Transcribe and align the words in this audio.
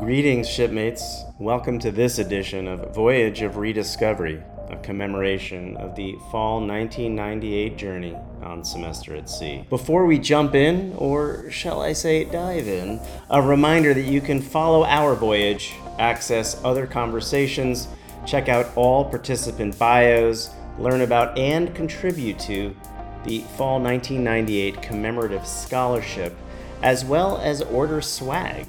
Greetings, 0.00 0.48
shipmates. 0.48 1.22
Welcome 1.38 1.78
to 1.78 1.92
this 1.92 2.18
edition 2.18 2.66
of 2.66 2.92
Voyage 2.92 3.42
of 3.42 3.56
Rediscovery, 3.58 4.42
a 4.68 4.76
commemoration 4.78 5.76
of 5.76 5.94
the 5.94 6.16
fall 6.32 6.56
1998 6.56 7.78
journey 7.78 8.16
on 8.42 8.64
Semester 8.64 9.14
at 9.14 9.30
Sea. 9.30 9.64
Before 9.70 10.04
we 10.04 10.18
jump 10.18 10.56
in, 10.56 10.92
or 10.98 11.48
shall 11.48 11.80
I 11.80 11.92
say 11.92 12.24
dive 12.24 12.66
in, 12.66 13.00
a 13.30 13.40
reminder 13.40 13.94
that 13.94 14.02
you 14.02 14.20
can 14.20 14.42
follow 14.42 14.84
our 14.84 15.14
voyage, 15.14 15.72
access 16.00 16.62
other 16.64 16.88
conversations, 16.88 17.86
check 18.26 18.48
out 18.48 18.66
all 18.74 19.04
participant 19.04 19.78
bios, 19.78 20.50
learn 20.76 21.02
about 21.02 21.38
and 21.38 21.72
contribute 21.72 22.40
to 22.40 22.74
the 23.22 23.42
Fall 23.56 23.80
1998 23.80 24.82
Commemorative 24.82 25.46
Scholarship, 25.46 26.36
as 26.82 27.04
well 27.04 27.38
as 27.38 27.62
order 27.62 28.00
swag 28.00 28.66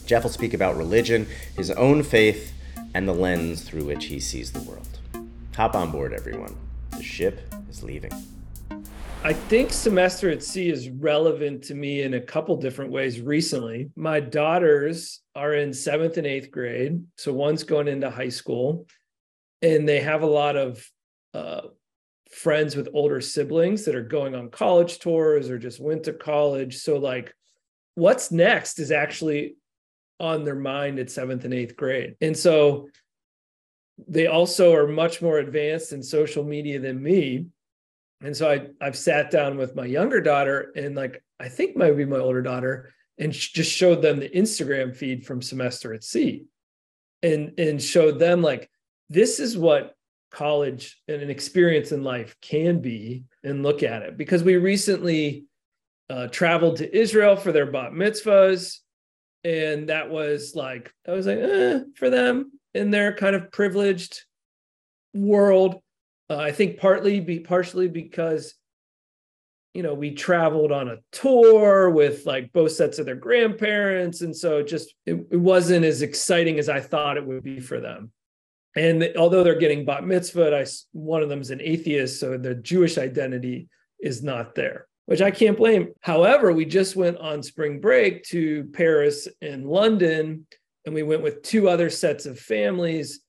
Jeff 0.07 0.23
will 0.23 0.31
speak 0.31 0.55
about 0.55 0.77
religion, 0.77 1.27
his 1.57 1.71
own 1.71 2.03
faith, 2.03 2.53
and 2.95 3.09
the 3.09 3.15
lens 3.15 3.63
through 3.63 3.85
which 3.85 4.07
he 4.07 4.21
sees 4.21 4.53
the 4.53 4.61
world. 4.61 4.99
Hop 5.57 5.75
on 5.75 5.91
board, 5.91 6.13
everyone. 6.13 6.57
The 6.91 7.03
ship 7.03 7.41
is 7.71 7.83
leaving. 7.83 8.13
I 9.25 9.33
think 9.33 9.73
semester 9.73 10.31
at 10.31 10.43
sea 10.43 10.69
is 10.69 10.91
relevant 10.91 11.63
to 11.65 11.77
me 11.77 12.03
in 12.03 12.15
a 12.15 12.21
couple 12.21 12.57
different 12.57 12.91
ways 12.91 13.21
recently. 13.21 13.89
My 13.95 14.19
daughters 14.19 15.21
are 15.37 15.55
in 15.55 15.73
seventh 15.73 16.17
and 16.17 16.27
eighth 16.27 16.51
grade. 16.51 17.05
So 17.17 17.33
one's 17.33 17.63
going 17.63 17.87
into 17.87 18.11
high 18.11 18.31
school, 18.31 18.85
and 19.63 19.89
they 19.89 20.01
have 20.01 20.23
a 20.23 20.27
lot 20.27 20.57
of 20.57 20.85
uh, 21.35 21.61
friends 22.33 22.75
with 22.75 22.89
older 22.95 23.21
siblings 23.21 23.85
that 23.85 23.95
are 23.95 24.03
going 24.03 24.35
on 24.35 24.51
college 24.51 24.99
tours 24.99 25.51
or 25.51 25.57
just 25.57 25.79
went 25.79 26.03
to 26.05 26.13
college. 26.13 26.79
So, 26.79 26.99
like, 26.99 27.33
what's 27.95 28.33
next 28.33 28.81
is 28.81 28.91
actually 28.91 29.55
on 30.19 30.43
their 30.43 30.57
mind 30.57 30.99
at 30.99 31.13
seventh 31.13 31.45
and 31.45 31.55
eighth 31.55 31.77
grade. 31.77 32.17
And 32.21 32.37
so 32.37 32.89
they 34.09 34.27
also 34.27 34.75
are 34.75 34.89
much 34.89 35.23
more 35.23 35.39
advanced 35.39 35.93
in 35.93 36.03
social 36.03 36.43
media 36.43 36.81
than 36.81 37.01
me 37.01 37.47
and 38.23 38.37
so 38.37 38.51
I 38.51 38.67
I've 38.81 38.97
sat 38.97 39.31
down 39.31 39.57
with 39.57 39.75
my 39.75 39.85
younger 39.85 40.21
daughter 40.21 40.73
and 40.77 40.95
like 40.95 41.23
I 41.41 41.49
think 41.49 41.77
maybe 41.77 42.05
my 42.05 42.19
older 42.19 42.43
daughter 42.43 42.93
and 43.19 43.33
just 43.33 43.73
showed 43.73 44.03
them 44.03 44.19
the 44.19 44.29
Instagram 44.31 44.95
feed 44.97 45.27
from 45.27 45.43
semester 45.43 45.93
at 45.95 46.05
sea 46.05 46.47
and 47.23 47.59
and 47.59 47.83
showed 47.83 48.19
them 48.19 48.43
like 48.43 48.71
this 49.11 49.41
is 49.41 49.57
what 49.57 49.95
college 50.31 50.99
and 51.09 51.21
an 51.21 51.31
experience 51.31 51.93
in 51.93 52.03
life 52.03 52.35
can 52.41 52.81
be 52.81 53.25
and 53.45 53.63
look 53.63 53.83
at 53.83 54.03
it. 54.03 54.17
Because 54.17 54.43
we 54.43 54.57
recently 54.57 55.45
uh, 56.09 56.29
traveled 56.29 56.77
to 56.77 56.97
Israel 56.97 57.37
for 57.37 57.53
their 57.53 57.71
bat 57.71 57.93
mitzvahs 57.93 58.79
and 59.45 59.89
that 59.89 60.11
was 60.11 60.55
like 60.55 60.93
I 61.07 61.13
was 61.13 61.27
like 61.27 61.39
eh, 61.39 61.81
for 61.97 62.11
them 62.11 62.53
in 62.75 62.91
their 62.91 63.15
kind 63.15 63.37
of 63.37 63.51
privileged 63.51 64.23
world 65.15 65.81
uh, 66.33 66.39
I 66.39 66.51
think 66.51 66.79
partly 66.79 67.21
be 67.21 67.41
partially 67.41 67.89
because 67.89 68.55
you 69.75 69.83
know 69.83 69.93
we 69.93 70.13
traveled 70.15 70.73
on 70.73 70.89
a 70.89 70.99
tour 71.11 71.91
with 71.91 72.25
like 72.25 72.53
both 72.53 72.73
sets 72.73 72.99
of 72.99 73.07
their 73.07 73.17
grandparents 73.17 74.23
and 74.23 74.35
so 74.35 74.63
just 74.63 74.95
it, 75.05 75.15
it 75.31 75.37
wasn't 75.37 75.85
as 75.85 76.01
exciting 76.01 76.59
as 76.59 76.69
I 76.69 76.81
thought 76.81 77.17
it 77.17 77.27
would 77.27 77.43
be 77.43 77.61
for 77.61 77.81
them. 77.81 78.13
And 78.75 79.07
although 79.19 79.45
they're 79.45 79.59
getting 79.59 79.85
bat 79.85 80.05
mitzvah, 80.05 80.57
I 80.57 80.65
one 80.93 81.23
of 81.23 81.29
them 81.29 81.43
is 81.43 81.51
an 81.51 81.61
atheist, 81.61 82.19
so 82.19 82.39
their 82.39 82.55
Jewish 82.55 82.97
identity 82.97 83.69
is 84.01 84.23
not 84.23 84.55
there, 84.55 84.87
which 85.05 85.21
I 85.21 85.31
can't 85.31 85.59
blame. 85.59 85.93
However, 86.01 86.53
we 86.53 86.65
just 86.65 86.97
went 86.97 87.19
on 87.19 87.43
spring 87.43 87.81
break 87.81 88.25
to 88.29 88.65
Paris 88.73 89.29
and 89.43 89.67
London, 89.67 90.47
and 90.87 90.95
we 90.95 91.03
went 91.03 91.23
with 91.23 91.43
two 91.43 91.69
other 91.69 91.91
sets 91.91 92.25
of 92.25 92.39
families 92.39 93.21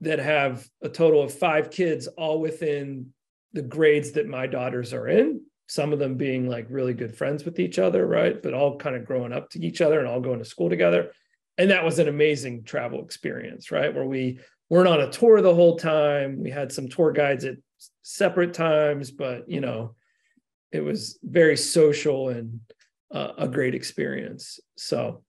that 0.00 0.18
have 0.18 0.66
a 0.82 0.88
total 0.88 1.22
of 1.22 1.32
five 1.32 1.70
kids, 1.70 2.06
all 2.06 2.40
within 2.40 3.12
the 3.52 3.62
grades 3.62 4.12
that 4.12 4.28
my 4.28 4.46
daughters 4.46 4.92
are 4.92 5.08
in. 5.08 5.42
Some 5.66 5.92
of 5.92 5.98
them 5.98 6.16
being 6.16 6.48
like 6.48 6.66
really 6.68 6.94
good 6.94 7.14
friends 7.14 7.44
with 7.44 7.60
each 7.60 7.78
other, 7.78 8.06
right? 8.06 8.40
But 8.42 8.54
all 8.54 8.78
kind 8.78 8.96
of 8.96 9.04
growing 9.04 9.32
up 9.32 9.50
to 9.50 9.64
each 9.64 9.80
other 9.80 9.98
and 9.98 10.08
all 10.08 10.20
going 10.20 10.38
to 10.38 10.44
school 10.44 10.68
together. 10.68 11.12
And 11.58 11.70
that 11.70 11.84
was 11.84 11.98
an 11.98 12.08
amazing 12.08 12.64
travel 12.64 13.04
experience, 13.04 13.70
right? 13.70 13.94
Where 13.94 14.06
we 14.06 14.40
weren't 14.68 14.88
on 14.88 15.00
a 15.00 15.10
tour 15.10 15.42
the 15.42 15.54
whole 15.54 15.76
time. 15.76 16.42
We 16.42 16.50
had 16.50 16.72
some 16.72 16.88
tour 16.88 17.12
guides 17.12 17.44
at 17.44 17.56
separate 18.02 18.54
times, 18.54 19.10
but 19.10 19.48
you 19.48 19.60
know, 19.60 19.94
it 20.72 20.80
was 20.80 21.18
very 21.22 21.56
social 21.56 22.30
and 22.30 22.60
uh, 23.12 23.32
a 23.38 23.48
great 23.48 23.74
experience. 23.74 24.60
So 24.76 25.22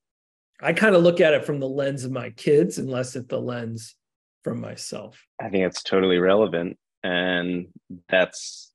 I 0.61 0.73
kind 0.73 0.95
of 0.95 1.03
look 1.03 1.19
at 1.19 1.33
it 1.33 1.45
from 1.45 1.59
the 1.59 1.67
lens 1.67 2.03
of 2.03 2.11
my 2.11 2.29
kids 2.31 2.77
and 2.77 2.89
less 2.89 3.15
at 3.15 3.27
the 3.27 3.39
lens 3.39 3.95
from 4.43 4.61
myself? 4.61 5.19
I 5.39 5.49
think 5.49 5.65
it's 5.65 5.83
totally 5.83 6.17
relevant. 6.17 6.77
And 7.03 7.67
that's 8.09 8.71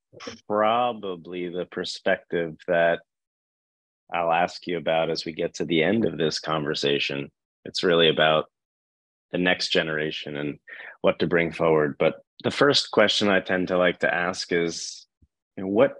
probably 0.47 1.49
the 1.49 1.65
perspective 1.65 2.55
that 2.67 2.99
I'll 4.13 4.31
ask 4.31 4.65
you 4.67 4.77
about 4.77 5.09
as 5.09 5.25
we 5.25 5.33
get 5.33 5.55
to 5.55 5.65
the 5.65 5.83
end 5.83 6.05
of 6.05 6.17
this 6.17 6.39
conversation. 6.39 7.29
It's 7.65 7.83
really 7.83 8.09
about 8.09 8.45
the 9.31 9.37
next 9.37 9.69
generation 9.69 10.37
and 10.37 10.59
what 11.01 11.19
to 11.19 11.27
bring 11.27 11.51
forward. 11.51 11.95
But 11.99 12.15
the 12.43 12.51
first 12.51 12.91
question 12.91 13.29
I 13.29 13.41
tend 13.41 13.67
to 13.69 13.77
like 13.77 13.99
to 13.99 14.13
ask 14.13 14.51
is 14.51 15.05
you 15.55 15.63
know, 15.63 15.69
what 15.69 15.95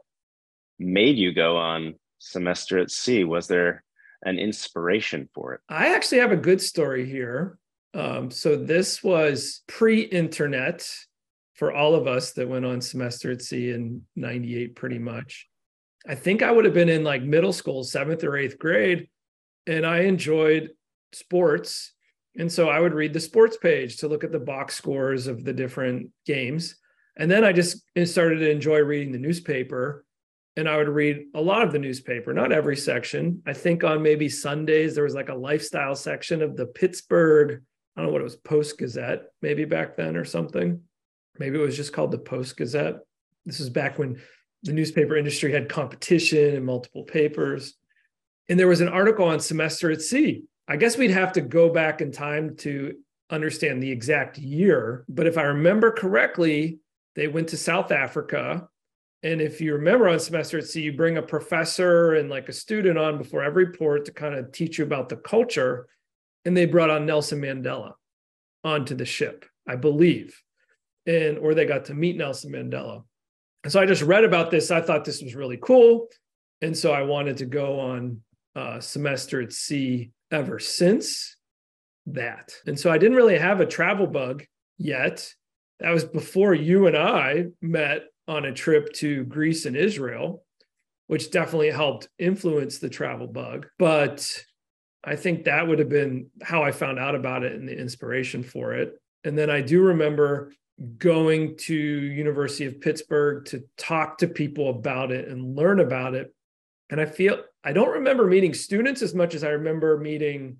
made 0.79 1.17
you 1.17 1.33
go 1.33 1.57
on 1.57 1.95
semester 2.19 2.77
at 2.77 2.91
sea? 2.91 3.23
Was 3.23 3.47
there 3.47 3.83
an 4.23 4.39
inspiration 4.39 5.29
for 5.33 5.53
it? 5.53 5.61
I 5.69 5.93
actually 5.93 6.19
have 6.19 6.31
a 6.31 6.37
good 6.37 6.61
story 6.61 7.09
here. 7.09 7.57
Um, 7.97 8.29
so 8.29 8.55
this 8.55 9.03
was 9.03 9.63
pre-internet 9.65 10.87
for 11.55 11.73
all 11.73 11.95
of 11.95 12.05
us 12.05 12.33
that 12.33 12.47
went 12.47 12.63
on 12.63 12.79
semester 12.79 13.31
at 13.31 13.41
sea 13.41 13.71
in 13.71 14.03
98 14.15 14.75
pretty 14.75 14.99
much. 14.99 15.47
I 16.07 16.13
think 16.13 16.43
I 16.43 16.51
would 16.51 16.65
have 16.65 16.75
been 16.75 16.89
in 16.89 17.03
like 17.03 17.23
middle 17.23 17.51
school, 17.51 17.83
seventh 17.83 18.23
or 18.23 18.37
eighth 18.37 18.59
grade, 18.59 19.09
and 19.65 19.83
I 19.83 20.01
enjoyed 20.01 20.69
sports. 21.11 21.93
And 22.37 22.51
so 22.51 22.69
I 22.69 22.79
would 22.79 22.93
read 22.93 23.13
the 23.13 23.19
sports 23.19 23.57
page 23.57 23.97
to 23.97 24.07
look 24.07 24.23
at 24.23 24.31
the 24.31 24.39
box 24.39 24.75
scores 24.75 25.25
of 25.25 25.43
the 25.43 25.53
different 25.53 26.11
games. 26.23 26.75
And 27.17 27.31
then 27.31 27.43
I 27.43 27.51
just 27.51 27.81
started 28.05 28.37
to 28.39 28.51
enjoy 28.51 28.77
reading 28.81 29.11
the 29.11 29.17
newspaper. 29.17 30.05
And 30.55 30.69
I 30.69 30.77
would 30.77 30.87
read 30.87 31.25
a 31.33 31.41
lot 31.41 31.63
of 31.63 31.71
the 31.71 31.79
newspaper, 31.79 32.31
not 32.31 32.51
every 32.51 32.77
section. 32.77 33.41
I 33.47 33.53
think 33.53 33.83
on 33.83 34.03
maybe 34.03 34.29
Sundays, 34.29 34.93
there 34.93 35.03
was 35.03 35.15
like 35.15 35.29
a 35.29 35.35
lifestyle 35.35 35.95
section 35.95 36.43
of 36.43 36.55
the 36.55 36.67
Pittsburgh 36.67 37.63
I 37.97 38.01
don't 38.01 38.07
know 38.07 38.13
what 38.13 38.21
it 38.21 38.25
was, 38.25 38.35
Post 38.35 38.77
Gazette, 38.77 39.23
maybe 39.41 39.65
back 39.65 39.97
then 39.97 40.15
or 40.15 40.23
something. 40.23 40.81
Maybe 41.39 41.57
it 41.57 41.63
was 41.63 41.75
just 41.75 41.93
called 41.93 42.11
the 42.11 42.19
Post 42.19 42.55
Gazette. 42.55 42.97
This 43.43 43.59
is 43.59 43.71
back 43.71 43.97
when 43.97 44.21
the 44.61 44.73
newspaper 44.73 45.17
industry 45.17 45.51
had 45.51 45.67
competition 45.67 46.55
and 46.55 46.63
multiple 46.63 47.03
papers. 47.03 47.73
And 48.49 48.59
there 48.59 48.67
was 48.67 48.81
an 48.81 48.87
article 48.87 49.25
on 49.25 49.39
semester 49.39 49.89
at 49.89 50.01
sea. 50.01 50.43
I 50.67 50.77
guess 50.77 50.95
we'd 50.95 51.09
have 51.09 51.31
to 51.33 51.41
go 51.41 51.69
back 51.69 52.01
in 52.01 52.11
time 52.11 52.55
to 52.57 52.93
understand 53.31 53.81
the 53.81 53.91
exact 53.91 54.37
year. 54.37 55.03
But 55.09 55.25
if 55.25 55.39
I 55.39 55.43
remember 55.43 55.91
correctly, 55.91 56.77
they 57.15 57.27
went 57.27 57.47
to 57.49 57.57
South 57.57 57.91
Africa. 57.91 58.67
And 59.23 59.41
if 59.41 59.59
you 59.59 59.73
remember 59.73 60.07
on 60.07 60.19
semester 60.19 60.59
at 60.59 60.65
sea, 60.65 60.83
you 60.83 60.93
bring 60.93 61.17
a 61.17 61.23
professor 61.23 62.13
and 62.13 62.29
like 62.29 62.47
a 62.47 62.53
student 62.53 62.99
on 62.99 63.17
before 63.17 63.43
every 63.43 63.71
port 63.71 64.05
to 64.05 64.13
kind 64.13 64.35
of 64.35 64.51
teach 64.51 64.77
you 64.77 64.85
about 64.85 65.09
the 65.09 65.17
culture 65.17 65.87
and 66.47 66.55
they 66.55 66.65
brought 66.65 66.89
on 66.89 67.05
Nelson 67.05 67.41
Mandela 67.41 67.91
onto 68.63 68.95
the 68.95 69.05
ship, 69.05 69.43
I 69.67 69.75
believe, 69.75 70.41
and 71.05 71.37
or 71.37 71.53
they 71.53 71.65
got 71.65 71.85
to 71.85 71.93
meet 71.93 72.15
Nelson 72.15 72.53
Mandela. 72.53 73.03
And 73.65 73.73
so 73.73 73.81
I 73.81 73.85
just 73.85 74.01
read 74.01 74.23
about 74.23 74.49
this. 74.49 74.71
I 74.71 74.79
thought 74.79 75.03
this 75.03 75.21
was 75.21 75.35
really 75.35 75.59
cool, 75.61 76.07
and 76.61 76.75
so 76.75 76.93
I 76.93 77.01
wanted 77.01 77.35
to 77.37 77.45
go 77.45 77.81
on 77.81 78.21
uh, 78.55 78.79
semester 78.79 79.41
at 79.41 79.51
sea 79.51 80.11
ever 80.31 80.57
since 80.57 81.35
that. 82.05 82.53
And 82.65 82.79
so 82.79 82.89
I 82.89 82.97
didn't 82.97 83.17
really 83.17 83.37
have 83.37 83.59
a 83.59 83.65
travel 83.65 84.07
bug 84.07 84.45
yet. 84.77 85.29
That 85.81 85.91
was 85.91 86.05
before 86.05 86.53
you 86.53 86.87
and 86.87 86.95
I 86.95 87.47
met 87.61 88.03
on 88.25 88.45
a 88.45 88.53
trip 88.53 88.93
to 88.93 89.25
Greece 89.25 89.65
and 89.65 89.75
Israel, 89.75 90.45
which 91.07 91.29
definitely 91.29 91.71
helped 91.71 92.07
influence 92.17 92.79
the 92.79 92.89
travel 92.89 93.27
bug. 93.27 93.67
But 93.77 94.45
I 95.07 95.15
think 95.15 95.45
that 95.45 95.67
would 95.67 95.79
have 95.79 95.89
been 95.89 96.29
how 96.43 96.63
I 96.63 96.71
found 96.71 96.99
out 96.99 97.15
about 97.15 97.43
it 97.43 97.53
and 97.53 97.67
the 97.67 97.77
inspiration 97.77 98.43
for 98.43 98.73
it. 98.73 99.01
And 99.23 99.37
then 99.37 99.49
I 99.49 99.61
do 99.61 99.81
remember 99.81 100.51
going 100.97 101.57
to 101.57 101.73
University 101.73 102.65
of 102.65 102.81
Pittsburgh 102.81 103.45
to 103.45 103.63
talk 103.77 104.19
to 104.19 104.27
people 104.27 104.69
about 104.69 105.11
it 105.11 105.27
and 105.27 105.55
learn 105.55 105.79
about 105.79 106.13
it. 106.13 106.33
And 106.89 107.01
I 107.01 107.05
feel 107.05 107.41
I 107.63 107.73
don't 107.73 107.93
remember 107.93 108.27
meeting 108.27 108.53
students 108.53 109.01
as 109.01 109.15
much 109.15 109.33
as 109.33 109.43
I 109.43 109.49
remember 109.49 109.97
meeting 109.97 110.57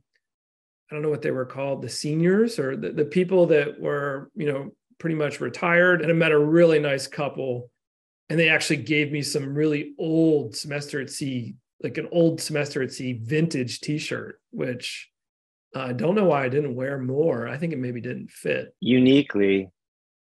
I 0.90 0.96
don't 0.96 1.04
know 1.04 1.10
what 1.10 1.22
they 1.22 1.32
were 1.32 1.46
called, 1.46 1.82
the 1.82 1.90
seniors 1.90 2.60
or 2.60 2.78
the, 2.78 2.92
the 2.92 3.06
people 3.06 3.48
that 3.48 3.80
were, 3.80 4.32
you 4.36 4.52
know, 4.52 4.72
pretty 5.00 5.16
much 5.16 5.42
retired. 5.42 6.02
And 6.02 6.10
I 6.10 6.14
met 6.14 6.32
a 6.32 6.40
really 6.40 6.80
nice 6.80 7.08
couple. 7.08 7.70
And 8.30 8.40
they 8.40 8.50
actually 8.50 8.78
gave 8.78 9.12
me 9.12 9.22
some 9.22 9.54
really 9.54 9.94
old 10.00 10.56
semester 10.56 11.02
at 11.02 11.10
sea, 11.10 11.56
like 11.82 11.98
an 11.98 12.10
old 12.12 12.42
semester 12.42 12.82
at 12.82 12.92
sea 12.92 13.14
vintage 13.14 13.82
t-shirt, 13.82 14.42
which 14.52 15.10
I 15.76 15.90
uh, 15.90 15.94
don't 15.94 16.16
know 16.16 16.26
why 16.26 16.46
I 16.46 16.50
didn't 16.50 16.76
wear 16.76 16.98
more. 16.98 17.48
I 17.48 17.58
think 17.58 17.74
it 17.74 17.80
maybe 17.80 18.02
didn't 18.02 18.32
fit. 18.32 18.74
Uniquely, 18.80 19.70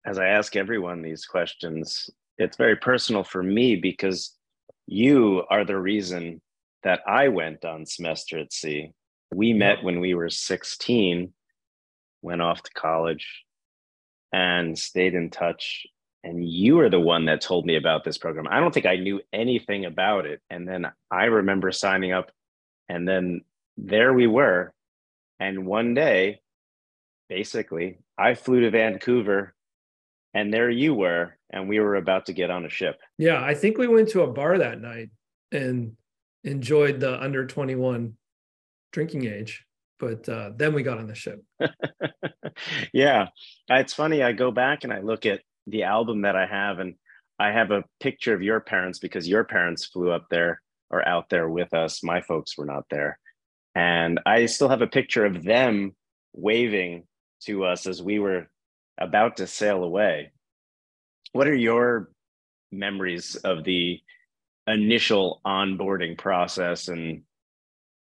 as 0.07 0.19
I 0.19 0.27
ask 0.27 0.57
everyone 0.57 1.03
these 1.03 1.25
questions, 1.25 2.09
it's 2.39 2.57
very 2.57 2.77
personal 2.77 3.25
for 3.25 3.43
me 3.43 3.77
because 3.77 4.37
you 4.87 5.45
are 5.51 5.65
the 5.65 5.79
reason 5.79 6.41
that 6.83 7.01
I 7.07 7.29
went 7.29 7.65
on 7.65 7.87
semester 7.87 8.39
at 8.39 8.53
sea 8.53 8.93
we 9.35 9.53
met 9.53 9.83
when 9.83 10.01
we 10.01 10.15
were 10.15 10.29
16, 10.29 11.33
went 12.21 12.43
off 12.43 12.63
to 12.63 12.71
college, 12.75 13.45
and 14.33 14.79
stayed 14.79 15.15
in 15.15 15.31
touch. 15.31 15.87
And 16.25 16.49
you 16.49 16.77
were 16.77 16.89
the 16.89 17.01
one 17.01 17.27
that 17.27 17.41
told 17.41 17.67
me 17.67 17.77
about 17.77 18.05
this 18.05 18.19
program. 18.19 18.47
I 18.49 18.61
don't 18.61 18.73
think 18.73 18.87
I 18.87 18.97
knew 18.97 19.21
anything 19.33 19.85
about 19.85 20.25
it. 20.27 20.41
And 20.51 20.69
then 20.69 20.87
I 21.11 21.25
remember 21.25 21.73
signing 21.73 22.13
up, 22.13 22.31
and 22.89 23.09
then 23.09 23.43
there 23.77 24.13
we 24.13 24.27
were. 24.29 24.73
And 25.41 25.67
one 25.67 25.95
day, 25.95 26.41
basically, 27.29 27.99
I 28.17 28.35
flew 28.35 28.61
to 28.61 28.71
Vancouver, 28.71 29.55
and 30.33 30.55
there 30.55 30.71
you 30.71 30.95
were, 30.95 31.37
and 31.51 31.69
we 31.69 31.81
were 31.81 31.97
about 31.97 32.27
to 32.27 32.33
get 32.33 32.51
on 32.51 32.65
a 32.65 32.71
ship. 32.71 33.01
Yeah, 33.19 33.43
I 33.43 33.55
think 33.55 33.77
we 33.77 33.89
went 33.89 34.11
to 34.11 34.23
a 34.23 34.33
bar 34.33 34.59
that 34.59 34.81
night 34.81 35.11
and 35.51 35.97
enjoyed 36.45 37.01
the 37.01 37.21
under 37.21 37.47
21 37.47 38.15
drinking 38.93 39.27
age 39.27 39.65
but 39.99 40.29
uh, 40.29 40.51
then 40.57 40.75
we 40.75 40.83
got 40.83 40.99
on 40.99 41.07
the 41.07 41.15
ship 41.15 41.43
yeah 42.93 43.29
it's 43.69 43.95
funny 43.95 44.23
i 44.23 44.33
go 44.33 44.51
back 44.51 44.85
and 44.85 44.93
i 44.93 45.01
look 45.01 45.25
at 45.25 45.41
the 45.67 45.83
album 45.85 46.23
that 46.23 46.37
i 46.37 46.47
have 46.47 46.79
and 46.79 46.95
i 47.39 47.51
have 47.51 47.71
a 47.71 47.85
picture 48.01 48.35
of 48.35 48.43
your 48.43 48.61
parents 48.61 48.99
because 48.99 49.29
your 49.29 49.45
parents 49.45 49.87
flew 49.87 50.11
up 50.11 50.27
there 50.31 50.61
or 50.91 51.07
out 51.07 51.29
there 51.31 51.49
with 51.49 51.73
us 51.75 52.03
my 52.03 52.21
folks 52.21 52.57
were 52.59 52.67
not 52.67 52.85
there 52.91 53.19
and 53.75 54.21
i 54.27 54.47
still 54.47 54.69
have 54.69 54.83
a 54.83 54.87
picture 54.87 55.25
of 55.25 55.43
them 55.43 55.95
waving 56.33 57.05
to 57.43 57.65
us 57.65 57.87
as 57.87 58.03
we 58.03 58.19
were 58.19 58.47
about 58.99 59.37
to 59.37 59.47
sail 59.47 59.85
away 59.85 60.33
what 61.33 61.49
are 61.49 61.55
your 61.55 62.11
memories 62.71 63.37
of 63.37 63.65
the 63.65 64.01
initial 64.67 65.41
onboarding 65.47 66.17
process 66.17 66.89
and 66.89 67.23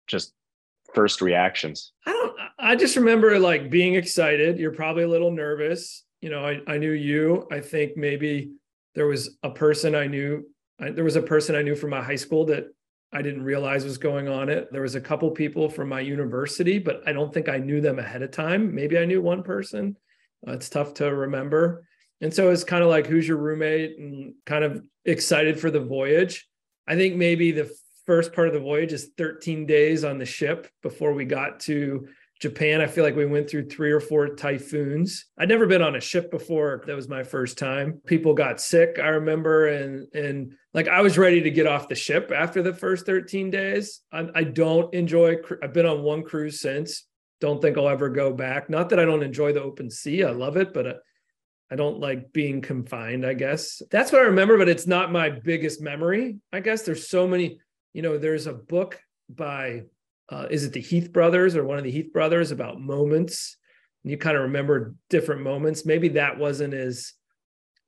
just 0.07 0.33
first 0.95 1.21
reactions? 1.21 1.93
I 2.07 2.13
don't. 2.13 2.37
I 2.59 2.77
just 2.77 2.97
remember 2.97 3.39
like 3.39 3.71
being 3.71 3.95
excited. 3.95 4.59
You're 4.59 4.73
probably 4.73 5.05
a 5.05 5.09
little 5.09 5.33
nervous. 5.33 6.05
You 6.23 6.31
know, 6.31 6.47
I, 6.47 6.61
I 6.67 6.79
knew 6.79 6.93
you. 6.93 7.47
I 7.51 7.61
think 7.61 7.97
maybe 7.97 8.53
there 8.95 9.07
was 9.07 9.37
a 9.43 9.51
person 9.51 9.95
I 9.95 10.07
knew. 10.07 10.49
I, 10.81 10.91
there 10.91 11.05
was 11.05 11.17
a 11.17 11.23
person 11.23 11.55
I 11.55 11.63
knew 11.63 11.75
from 11.75 11.91
my 11.91 12.03
high 12.03 12.17
school 12.17 12.47
that 12.47 12.67
I 13.13 13.21
didn't 13.21 13.43
realize 13.43 13.85
was 13.85 13.99
going 13.99 14.29
on 14.29 14.49
it. 14.49 14.69
There 14.73 14.83
was 14.83 14.95
a 14.95 15.01
couple 15.01 15.31
people 15.33 15.69
from 15.69 15.91
my 15.91 16.01
university, 16.01 16.79
but 16.79 17.03
I 17.07 17.13
don't 17.13 17.35
think 17.35 17.49
I 17.49 17.59
knew 17.59 17.83
them 17.83 17.99
ahead 17.99 18.23
of 18.23 18.31
time. 18.31 18.75
Maybe 18.75 18.97
I 18.97 19.05
knew 19.05 19.21
one 19.21 19.43
person. 19.43 19.97
Uh, 20.47 20.53
it's 20.53 20.71
tough 20.71 20.95
to 20.95 21.15
remember. 21.15 21.87
And 22.23 22.33
so 22.33 22.51
it's 22.51 22.65
kind 22.65 22.83
of 22.83 22.89
like, 22.89 23.07
who's 23.07 23.29
your 23.29 23.37
roommate 23.37 23.99
and 23.99 24.35
kind 24.47 24.65
of 24.65 24.83
excited 25.05 25.59
for 25.59 25.71
the 25.71 25.81
voyage. 25.81 26.49
I 26.87 26.97
think 26.97 27.17
maybe 27.17 27.51
the 27.51 27.71
first 28.07 28.33
part 28.33 28.49
of 28.49 28.55
the 28.55 28.61
voyage 28.61 28.93
is 28.93 29.11
13 29.19 29.67
days 29.67 30.05
on 30.05 30.19
the 30.19 30.25
ship 30.25 30.69
before 30.83 31.13
we 31.13 31.25
got 31.25 31.61
to 31.61 32.09
Japan. 32.43 32.81
I 32.81 32.89
feel 32.89 33.05
like 33.05 33.17
we 33.17 33.25
went 33.25 33.49
through 33.49 33.69
three 33.71 33.93
or 33.93 34.01
four 34.01 34.35
typhoons. 34.35 35.27
I'd 35.39 35.49
never 35.49 35.67
been 35.67 35.81
on 35.81 35.97
a 35.97 36.01
ship 36.01 36.31
before. 36.31 36.83
That 36.87 36.97
was 36.97 37.09
my 37.09 37.23
first 37.23 37.57
time. 37.57 38.03
People 38.05 38.35
got 38.35 38.61
sick, 38.61 38.99
I 39.01 39.09
remember, 39.09 39.69
and 39.69 40.13
and 40.13 40.55
like 40.75 40.89
I 40.89 41.01
was 41.01 41.17
ready 41.17 41.41
to 41.43 41.51
get 41.51 41.67
off 41.67 41.89
the 41.89 41.95
ship 41.95 42.33
after 42.35 42.63
the 42.63 42.75
first 42.75 43.07
13 43.07 43.51
days. 43.51 44.01
I, 44.13 44.29
I 44.35 44.45
don't 44.45 44.93
enjoy. 44.93 45.37
I've 45.63 45.73
been 45.73 45.87
on 45.87 46.03
one 46.03 46.25
cruise 46.25 46.61
since. 46.61 47.07
Don't 47.41 47.63
think 47.63 47.79
I'll 47.79 47.89
ever 47.89 48.09
go 48.09 48.33
back. 48.33 48.69
Not 48.69 48.91
that 48.91 49.01
I 49.01 49.05
don't 49.05 49.23
enjoy 49.23 49.53
the 49.53 49.63
open 49.63 49.91
sea. 49.91 50.25
I 50.25 50.31
love 50.31 50.57
it, 50.57 50.75
but. 50.75 50.87
Uh, 50.87 50.95
I 51.71 51.75
don't 51.75 52.01
like 52.01 52.35
being 52.35 52.61
confined, 52.61 53.25
I 53.25 53.33
guess. 53.33 53.81
That's 53.91 54.13
what 54.13 54.21
I 54.21 54.27
remember, 54.27 54.59
but 54.59 54.69
it's 54.69 54.87
not 54.87 55.11
my 55.11 55.31
biggest 55.31 55.81
memory. 55.81 56.37
I 56.53 56.61
guess 56.61 56.83
there's 56.83 57.09
so 57.09 57.27
many 57.27 57.61
you 57.93 58.03
know, 58.03 58.19
there's 58.19 58.47
a 58.47 58.53
book 58.53 59.01
by, 59.29 59.83
uh, 60.29 60.47
is 60.51 60.65
it 60.65 60.73
the 60.73 60.81
Heath 60.81 61.13
brothers 61.13 61.57
or 61.57 61.65
one 61.65 61.79
of 61.79 61.85
the 61.85 61.91
Heath 61.91 62.13
brothers 62.13 62.51
about 62.51 62.81
moments? 62.81 63.57
And 64.05 64.11
you 64.11 64.19
kind 64.19 64.37
of 64.37 64.45
remember 64.45 64.95
different 65.11 65.43
moments. 65.43 65.85
Maybe 65.85 66.09
that 66.11 66.39
wasn't 66.39 66.75
as 66.75 67.13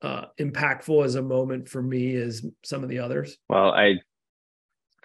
uh, 0.01 0.25
impactful 0.39 1.03
as 1.03 1.15
a 1.15 1.21
moment 1.21 1.67
for 1.67 1.81
me 1.81 2.15
as 2.15 2.45
some 2.63 2.83
of 2.83 2.89
the 2.89 2.99
others. 2.99 3.37
Well, 3.49 3.71
I 3.71 3.95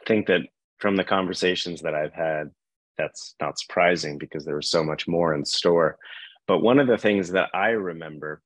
think 0.07 0.27
that 0.27 0.43
from 0.79 0.97
the 0.97 1.05
conversations 1.05 1.83
that 1.83 1.95
I've 1.95 2.15
had, 2.15 2.51
that's 2.99 3.35
not 3.41 3.59
surprising 3.59 4.19
because 4.19 4.45
there 4.45 4.57
was 4.57 4.71
so 4.71 4.85
much 4.85 5.09
more 5.09 5.35
in 5.35 5.45
store. 5.45 5.99
But 6.47 6.61
one 6.61 6.79
of 6.79 6.87
the 6.87 6.99
things 6.99 7.31
that 7.31 7.49
I 7.55 7.69
remember 7.71 8.43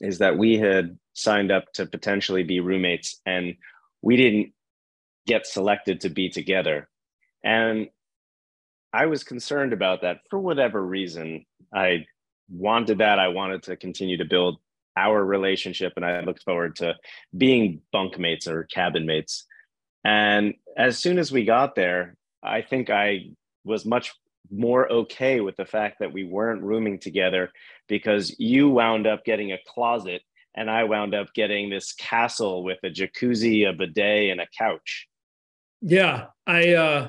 is 0.00 0.18
that 0.18 0.38
we 0.38 0.56
had 0.56 0.98
signed 1.14 1.52
up 1.52 1.70
to 1.74 1.86
potentially 1.86 2.42
be 2.42 2.60
roommates 2.60 3.20
and 3.26 3.54
we 4.00 4.16
didn't 4.16 4.52
get 5.26 5.46
selected 5.46 6.00
to 6.00 6.08
be 6.08 6.28
together. 6.28 6.88
And 7.44 7.88
I 8.92 9.06
was 9.06 9.24
concerned 9.24 9.72
about 9.72 10.02
that 10.02 10.20
for 10.30 10.38
whatever 10.38 10.84
reason. 10.84 11.46
I 11.74 12.06
wanted 12.50 12.98
that. 12.98 13.18
I 13.18 13.28
wanted 13.28 13.62
to 13.64 13.76
continue 13.76 14.18
to 14.18 14.24
build 14.24 14.58
our 14.96 15.24
relationship, 15.24 15.94
and 15.96 16.04
I 16.04 16.20
looked 16.20 16.42
forward 16.42 16.76
to 16.76 16.94
being 17.36 17.80
bunkmates 17.94 18.46
or 18.46 18.64
cabin 18.64 19.06
mates. 19.06 19.46
And 20.04 20.54
as 20.76 20.98
soon 20.98 21.18
as 21.18 21.32
we 21.32 21.44
got 21.44 21.74
there, 21.74 22.16
I 22.42 22.62
think 22.62 22.90
I 22.90 23.30
was 23.64 23.86
much 23.86 24.12
more 24.50 24.90
okay 24.90 25.40
with 25.40 25.56
the 25.56 25.64
fact 25.64 26.00
that 26.00 26.12
we 26.12 26.24
weren't 26.24 26.62
rooming 26.62 26.98
together 26.98 27.50
because 27.88 28.34
you 28.38 28.68
wound 28.68 29.06
up 29.06 29.24
getting 29.24 29.52
a 29.52 29.58
closet 29.66 30.22
and 30.54 30.70
I 30.70 30.84
wound 30.84 31.14
up 31.14 31.32
getting 31.34 31.70
this 31.70 31.92
castle 31.92 32.62
with 32.62 32.78
a 32.82 32.90
jacuzzi, 32.90 33.68
a 33.68 33.72
bidet, 33.72 34.30
and 34.30 34.40
a 34.40 34.46
couch. 34.58 35.08
Yeah, 35.80 36.26
I 36.46 36.74
uh 36.74 37.08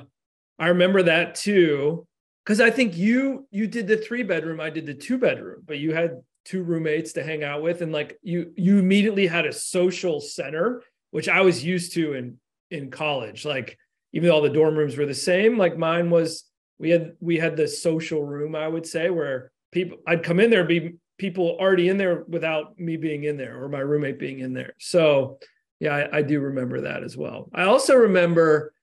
I 0.58 0.68
remember 0.68 1.02
that 1.04 1.34
too 1.34 2.06
cuz 2.46 2.60
I 2.60 2.70
think 2.70 2.96
you 2.96 3.46
you 3.50 3.66
did 3.66 3.86
the 3.86 3.96
3 3.96 4.22
bedroom, 4.22 4.60
I 4.60 4.70
did 4.70 4.86
the 4.86 4.94
2 4.94 5.18
bedroom, 5.18 5.62
but 5.66 5.78
you 5.78 5.92
had 5.92 6.22
two 6.44 6.62
roommates 6.62 7.14
to 7.14 7.22
hang 7.22 7.42
out 7.42 7.62
with 7.62 7.80
and 7.80 7.92
like 7.92 8.18
you 8.22 8.52
you 8.56 8.78
immediately 8.78 9.26
had 9.26 9.46
a 9.46 9.52
social 9.52 10.20
center 10.20 10.82
which 11.10 11.28
I 11.28 11.40
was 11.42 11.64
used 11.64 11.94
to 11.94 12.14
in 12.14 12.38
in 12.70 12.90
college. 12.90 13.44
Like 13.44 13.78
even 14.12 14.28
though 14.28 14.34
all 14.34 14.42
the 14.42 14.50
dorm 14.50 14.76
rooms 14.76 14.96
were 14.96 15.06
the 15.06 15.14
same, 15.14 15.56
like 15.56 15.78
mine 15.78 16.10
was 16.10 16.44
we 16.78 16.90
had 16.90 17.14
we 17.20 17.38
had 17.38 17.56
the 17.56 17.68
social 17.68 18.22
room 18.22 18.54
I 18.54 18.68
would 18.68 18.86
say 18.86 19.10
where 19.10 19.52
people 19.72 19.98
I'd 20.06 20.22
come 20.22 20.40
in 20.40 20.50
there 20.50 20.64
be 20.64 20.96
people 21.18 21.56
already 21.60 21.88
in 21.88 21.96
there 21.96 22.24
without 22.26 22.78
me 22.78 22.96
being 22.96 23.24
in 23.24 23.36
there 23.36 23.62
or 23.62 23.68
my 23.68 23.78
roommate 23.78 24.18
being 24.18 24.40
in 24.40 24.52
there. 24.52 24.74
So 24.78 25.38
yeah, 25.80 25.94
I, 25.94 26.18
I 26.18 26.22
do 26.22 26.40
remember 26.40 26.82
that 26.82 27.02
as 27.02 27.16
well. 27.16 27.48
I 27.54 27.62
also 27.64 27.94
remember 27.94 28.73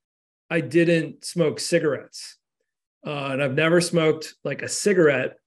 I 0.51 0.59
didn't 0.59 1.23
smoke 1.23 1.61
cigarettes. 1.61 2.37
Uh, 3.07 3.29
and 3.31 3.41
I've 3.41 3.55
never 3.55 3.79
smoked 3.79 4.35
like 4.43 4.61
a 4.61 4.69
cigarette 4.69 5.37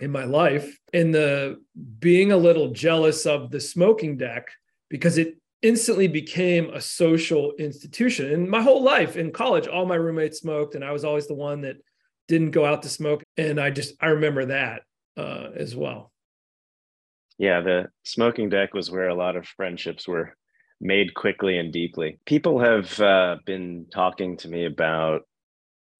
in 0.00 0.12
my 0.12 0.24
life. 0.24 0.78
And 0.92 1.14
the 1.14 1.60
being 1.98 2.32
a 2.32 2.36
little 2.36 2.70
jealous 2.70 3.24
of 3.24 3.50
the 3.50 3.60
smoking 3.60 4.18
deck 4.18 4.48
because 4.90 5.16
it 5.16 5.38
instantly 5.62 6.06
became 6.06 6.68
a 6.70 6.80
social 6.80 7.52
institution. 7.58 8.30
And 8.30 8.48
my 8.48 8.60
whole 8.60 8.82
life 8.82 9.16
in 9.16 9.32
college, 9.32 9.66
all 9.66 9.86
my 9.86 9.94
roommates 9.94 10.40
smoked, 10.40 10.74
and 10.74 10.84
I 10.84 10.92
was 10.92 11.04
always 11.04 11.26
the 11.26 11.34
one 11.34 11.62
that 11.62 11.76
didn't 12.28 12.50
go 12.50 12.66
out 12.66 12.82
to 12.82 12.88
smoke. 12.90 13.22
And 13.38 13.58
I 13.58 13.70
just 13.70 13.94
I 14.00 14.08
remember 14.08 14.46
that 14.46 14.82
uh, 15.16 15.48
as 15.56 15.74
well. 15.74 16.12
Yeah, 17.38 17.62
the 17.62 17.86
smoking 18.04 18.50
deck 18.50 18.74
was 18.74 18.90
where 18.90 19.08
a 19.08 19.14
lot 19.14 19.34
of 19.34 19.46
friendships 19.46 20.06
were 20.06 20.36
made 20.82 21.14
quickly 21.14 21.56
and 21.56 21.72
deeply. 21.72 22.18
People 22.26 22.58
have 22.58 23.00
uh, 23.00 23.36
been 23.46 23.86
talking 23.92 24.36
to 24.38 24.48
me 24.48 24.66
about 24.66 25.22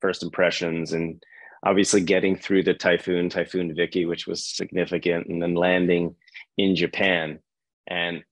first 0.00 0.22
impressions, 0.22 0.92
and 0.92 1.22
obviously 1.62 2.00
getting 2.00 2.36
through 2.36 2.64
the 2.64 2.74
typhoon, 2.74 3.30
Typhoon 3.30 3.74
Vicky, 3.74 4.04
which 4.04 4.26
was 4.26 4.44
significant, 4.44 5.28
and 5.28 5.40
then 5.40 5.54
landing 5.54 6.16
in 6.58 6.74
Japan. 6.74 7.38
And 7.86 8.24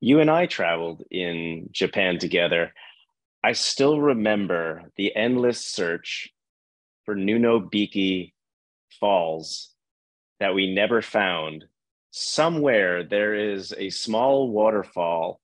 you 0.00 0.20
and 0.20 0.30
I 0.30 0.44
traveled 0.46 1.02
in 1.10 1.70
Japan 1.72 2.18
together. 2.18 2.74
I 3.42 3.52
still 3.52 4.00
remember 4.00 4.90
the 4.96 5.16
endless 5.16 5.64
search 5.64 6.30
for 7.04 7.14
Nunobiki 7.14 8.32
Falls 9.00 9.70
that 10.40 10.54
we 10.54 10.74
never 10.74 11.02
found. 11.02 11.64
Somewhere 12.10 13.02
there 13.02 13.34
is 13.34 13.74
a 13.76 13.90
small 13.90 14.50
waterfall 14.50 15.40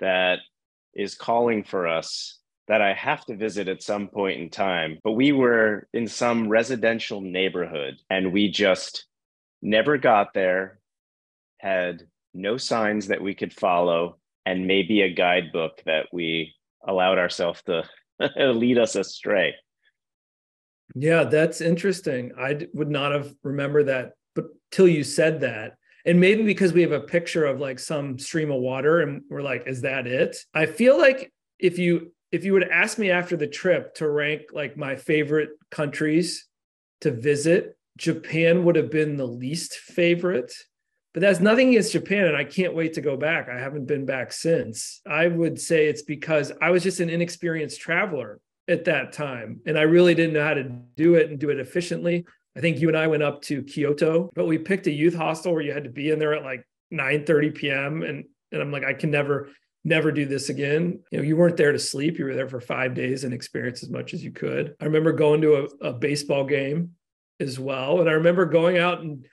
that 0.00 0.40
is 0.94 1.14
calling 1.14 1.64
for 1.64 1.86
us 1.86 2.38
that 2.68 2.82
I 2.82 2.92
have 2.94 3.24
to 3.26 3.36
visit 3.36 3.68
at 3.68 3.82
some 3.82 4.08
point 4.08 4.40
in 4.40 4.48
time. 4.48 4.98
But 5.02 5.12
we 5.12 5.32
were 5.32 5.88
in 5.92 6.06
some 6.06 6.48
residential 6.48 7.20
neighborhood 7.20 7.96
and 8.08 8.32
we 8.32 8.50
just 8.50 9.06
never 9.62 9.98
got 9.98 10.34
there, 10.34 10.78
had 11.58 12.02
no 12.32 12.56
signs 12.56 13.08
that 13.08 13.22
we 13.22 13.34
could 13.34 13.52
follow, 13.52 14.18
and 14.46 14.66
maybe 14.66 15.02
a 15.02 15.12
guidebook 15.12 15.82
that 15.84 16.06
we 16.12 16.54
allowed 16.86 17.18
ourselves 17.18 17.62
to 17.64 17.84
lead 18.36 18.78
us 18.78 18.94
astray. 18.94 19.54
Yeah, 20.94 21.24
that's 21.24 21.60
interesting. 21.60 22.32
I 22.38 22.66
would 22.72 22.90
not 22.90 23.12
have 23.12 23.34
remembered 23.42 23.86
that, 23.86 24.12
but 24.34 24.46
till 24.70 24.88
you 24.88 25.04
said 25.04 25.40
that, 25.40 25.74
and 26.04 26.20
maybe 26.20 26.42
because 26.42 26.72
we 26.72 26.82
have 26.82 26.92
a 26.92 27.00
picture 27.00 27.44
of 27.44 27.60
like 27.60 27.78
some 27.78 28.18
stream 28.18 28.50
of 28.50 28.60
water, 28.60 29.00
and 29.00 29.22
we're 29.30 29.42
like, 29.42 29.66
"Is 29.66 29.82
that 29.82 30.06
it?" 30.06 30.36
I 30.54 30.66
feel 30.66 30.98
like 30.98 31.32
if 31.58 31.78
you 31.78 32.12
if 32.32 32.44
you 32.44 32.52
would 32.52 32.68
ask 32.68 32.98
me 32.98 33.10
after 33.10 33.36
the 33.36 33.46
trip 33.46 33.94
to 33.96 34.08
rank 34.08 34.42
like 34.52 34.76
my 34.76 34.96
favorite 34.96 35.50
countries 35.70 36.46
to 37.00 37.10
visit, 37.10 37.76
Japan 37.96 38.64
would 38.64 38.76
have 38.76 38.90
been 38.90 39.16
the 39.16 39.26
least 39.26 39.74
favorite. 39.74 40.52
But 41.12 41.22
that's 41.22 41.40
nothing 41.40 41.70
against 41.70 41.92
Japan, 41.92 42.26
and 42.26 42.36
I 42.36 42.44
can't 42.44 42.74
wait 42.74 42.92
to 42.94 43.00
go 43.00 43.16
back. 43.16 43.48
I 43.48 43.58
haven't 43.58 43.86
been 43.86 44.06
back 44.06 44.32
since. 44.32 45.00
I 45.04 45.26
would 45.26 45.60
say 45.60 45.86
it's 45.86 46.02
because 46.02 46.52
I 46.62 46.70
was 46.70 46.84
just 46.84 47.00
an 47.00 47.10
inexperienced 47.10 47.80
traveler 47.80 48.38
at 48.68 48.84
that 48.84 49.12
time, 49.12 49.60
and 49.66 49.76
I 49.76 49.82
really 49.82 50.14
didn't 50.14 50.34
know 50.34 50.44
how 50.44 50.54
to 50.54 50.62
do 50.62 51.16
it 51.16 51.28
and 51.28 51.38
do 51.38 51.50
it 51.50 51.58
efficiently. 51.58 52.24
I 52.56 52.60
think 52.60 52.80
you 52.80 52.88
and 52.88 52.96
I 52.96 53.06
went 53.06 53.22
up 53.22 53.42
to 53.42 53.62
Kyoto, 53.62 54.30
but 54.34 54.46
we 54.46 54.58
picked 54.58 54.86
a 54.86 54.92
youth 54.92 55.14
hostel 55.14 55.52
where 55.52 55.62
you 55.62 55.72
had 55.72 55.84
to 55.84 55.90
be 55.90 56.10
in 56.10 56.18
there 56.18 56.34
at 56.34 56.42
like 56.42 56.66
9 56.90 57.24
30 57.24 57.50
p.m. 57.50 58.02
And 58.02 58.24
and 58.52 58.60
I'm 58.60 58.72
like, 58.72 58.84
I 58.84 58.94
can 58.94 59.10
never 59.10 59.50
never 59.84 60.12
do 60.12 60.26
this 60.26 60.48
again. 60.48 61.00
You 61.10 61.18
know, 61.18 61.24
you 61.24 61.36
weren't 61.36 61.56
there 61.56 61.72
to 61.72 61.78
sleep. 61.78 62.18
You 62.18 62.26
were 62.26 62.34
there 62.34 62.48
for 62.48 62.60
five 62.60 62.94
days 62.94 63.24
and 63.24 63.32
experience 63.32 63.82
as 63.82 63.90
much 63.90 64.12
as 64.12 64.22
you 64.22 64.30
could. 64.30 64.74
I 64.80 64.84
remember 64.84 65.12
going 65.12 65.40
to 65.42 65.68
a, 65.82 65.88
a 65.88 65.92
baseball 65.92 66.44
game 66.44 66.90
as 67.38 67.58
well. 67.58 68.00
And 68.00 68.08
I 68.08 68.12
remember 68.12 68.44
going 68.44 68.76
out 68.76 69.00
and 69.00 69.24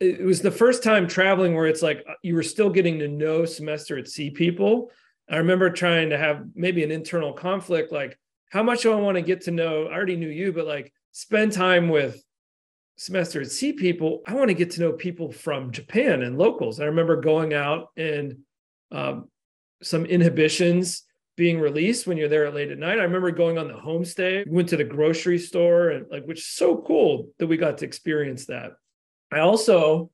it 0.00 0.22
was 0.22 0.40
the 0.40 0.50
first 0.50 0.82
time 0.82 1.08
traveling 1.08 1.54
where 1.54 1.66
it's 1.66 1.82
like 1.82 2.04
uh, 2.08 2.14
you 2.22 2.34
were 2.34 2.42
still 2.42 2.70
getting 2.70 3.00
to 3.00 3.08
know 3.08 3.44
semester 3.44 3.98
at 3.98 4.08
sea 4.08 4.30
people. 4.30 4.90
I 5.28 5.36
remember 5.38 5.70
trying 5.70 6.10
to 6.10 6.18
have 6.18 6.44
maybe 6.54 6.84
an 6.84 6.90
internal 6.90 7.32
conflict 7.32 7.92
like, 7.92 8.18
how 8.50 8.62
much 8.62 8.82
do 8.82 8.92
I 8.92 8.96
want 8.96 9.16
to 9.16 9.22
get 9.22 9.42
to 9.42 9.50
know? 9.50 9.86
I 9.86 9.92
already 9.92 10.16
knew 10.16 10.28
you, 10.28 10.52
but 10.52 10.66
like 10.66 10.92
spend 11.12 11.52
time 11.52 11.88
with 11.88 12.22
semester 12.98 13.40
at 13.40 13.50
sea 13.50 13.72
people. 13.72 14.22
I 14.26 14.34
want 14.34 14.48
to 14.48 14.54
get 14.54 14.72
to 14.72 14.80
know 14.80 14.92
people 14.92 15.32
from 15.32 15.70
Japan 15.70 16.22
and 16.22 16.36
locals. 16.36 16.80
I 16.80 16.86
remember 16.86 17.20
going 17.20 17.54
out 17.54 17.88
and 17.96 18.38
um, 18.90 19.28
some 19.82 20.04
inhibitions 20.04 21.04
being 21.36 21.60
released 21.60 22.06
when 22.06 22.16
you're 22.16 22.28
there 22.28 22.50
late 22.50 22.72
at 22.72 22.78
night. 22.78 22.98
I 22.98 23.04
remember 23.04 23.30
going 23.30 23.56
on 23.56 23.68
the 23.68 23.74
homestay, 23.74 24.44
we 24.44 24.52
went 24.52 24.68
to 24.70 24.76
the 24.76 24.84
grocery 24.84 25.38
store 25.38 25.90
and 25.90 26.06
like 26.10 26.24
which 26.24 26.40
is 26.40 26.46
so 26.46 26.78
cool 26.78 27.28
that 27.38 27.46
we 27.46 27.56
got 27.56 27.78
to 27.78 27.84
experience 27.84 28.46
that. 28.46 28.72
I 29.30 29.38
also 29.38 30.10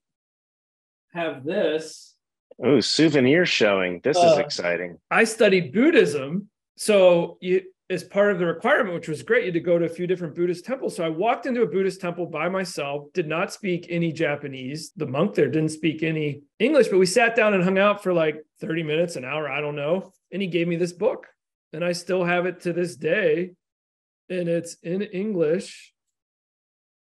have 1.15 1.43
this. 1.43 2.15
Oh, 2.63 2.81
souvenir 2.81 3.47
showing. 3.47 4.01
This 4.05 4.19
uh, 4.19 4.33
is 4.33 4.39
exciting. 4.39 4.99
I 5.11 5.25
studied 5.25 5.73
Buddhism. 5.73 6.51
So 6.77 7.39
you 7.41 7.63
as 7.91 8.03
part 8.03 8.33
of 8.33 8.39
the 8.39 8.47
requirement, 8.47 8.95
which 8.95 9.09
was 9.09 9.23
great, 9.23 9.43
you 9.43 9.49
had 9.49 9.55
to 9.55 9.61
go 9.61 9.79
to 9.79 9.85
a 9.85 9.91
few 9.91 10.07
different 10.07 10.35
Buddhist 10.35 10.65
temples. 10.65 10.97
So 10.97 11.05
I 11.05 11.11
walked 11.11 11.45
into 11.45 11.63
a 11.63 11.67
Buddhist 11.67 12.01
temple 12.01 12.27
by 12.27 12.49
myself, 12.49 13.13
did 13.13 13.29
not 13.29 13.53
speak 13.53 13.87
any 13.91 14.11
Japanese. 14.11 14.93
The 14.97 15.07
monk 15.07 15.35
there 15.35 15.51
didn't 15.51 15.71
speak 15.71 16.03
any 16.03 16.43
English, 16.59 16.89
but 16.89 16.99
we 16.99 17.07
sat 17.07 17.37
down 17.37 17.53
and 17.53 17.63
hung 17.63 17.79
out 17.79 18.03
for 18.03 18.15
like 18.15 18.43
30 18.61 18.85
minutes, 18.85 19.17
an 19.17 19.25
hour, 19.25 19.51
I 19.51 19.61
don't 19.61 19.77
know. 19.77 20.13
And 20.33 20.41
he 20.41 20.49
gave 20.49 20.67
me 20.67 20.77
this 20.77 20.93
book. 20.93 21.27
And 21.75 21.85
I 21.85 21.93
still 21.93 22.25
have 22.25 22.47
it 22.47 22.61
to 22.63 22.73
this 22.73 22.97
day. 22.97 23.53
And 24.31 24.49
it's 24.49 24.77
in 24.83 25.03
English. 25.03 25.93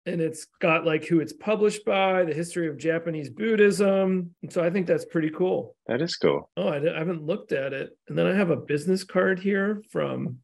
And 0.04 0.20
it's 0.20 0.46
got 0.60 0.84
like 0.84 1.04
who 1.04 1.20
it's 1.20 1.32
published 1.32 1.84
by, 1.84 2.24
the 2.24 2.34
history 2.34 2.68
of 2.68 2.78
Japanese 2.78 3.30
Buddhism. 3.30 4.34
And 4.42 4.52
so 4.52 4.64
I 4.64 4.70
think 4.70 4.86
that's 4.86 5.04
pretty 5.04 5.30
cool. 5.30 5.76
That 5.86 6.00
is 6.00 6.16
cool. 6.16 6.50
Oh, 6.56 6.68
I, 6.68 6.76
I 6.78 6.98
haven't 6.98 7.24
looked 7.24 7.52
at 7.52 7.72
it. 7.72 7.96
And 8.08 8.18
then 8.18 8.26
I 8.26 8.34
have 8.34 8.50
a 8.50 8.56
business 8.56 9.04
card 9.04 9.38
here 9.38 9.82
from 9.90 10.38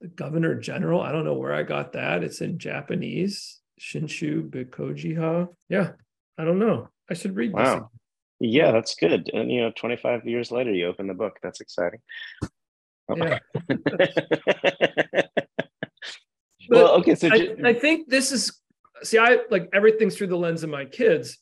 the 0.00 0.08
governor 0.08 0.54
general. 0.54 1.00
I 1.00 1.12
don't 1.12 1.24
know 1.24 1.34
where 1.34 1.54
I 1.54 1.62
got 1.62 1.92
that. 1.92 2.24
It's 2.24 2.40
in 2.40 2.58
Japanese. 2.58 3.60
Shinshu 3.80 4.48
Bikojiha. 4.50 5.48
Yeah, 5.68 5.92
I 6.38 6.44
don't 6.44 6.58
know. 6.58 6.88
I 7.10 7.14
should 7.14 7.36
read 7.36 7.52
wow. 7.52 7.74
this. 7.74 7.82
Yeah, 8.40 8.72
that's 8.72 8.94
good. 8.94 9.30
And 9.32 9.50
you 9.50 9.62
know, 9.62 9.72
25 9.76 10.26
years 10.26 10.50
later, 10.50 10.72
you 10.72 10.86
open 10.86 11.06
the 11.06 11.14
book. 11.14 11.38
That's 11.42 11.60
exciting. 11.60 12.00
Yeah. 13.14 13.38
well, 16.68 16.92
okay. 16.96 17.14
So 17.14 17.28
I, 17.28 17.54
I 17.64 17.74
think 17.74 18.08
this 18.08 18.32
is 18.32 18.60
see, 19.02 19.18
I 19.18 19.38
like 19.50 19.68
everything's 19.72 20.16
through 20.16 20.28
the 20.28 20.36
lens 20.36 20.62
of 20.62 20.70
my 20.70 20.84
kids. 20.84 21.38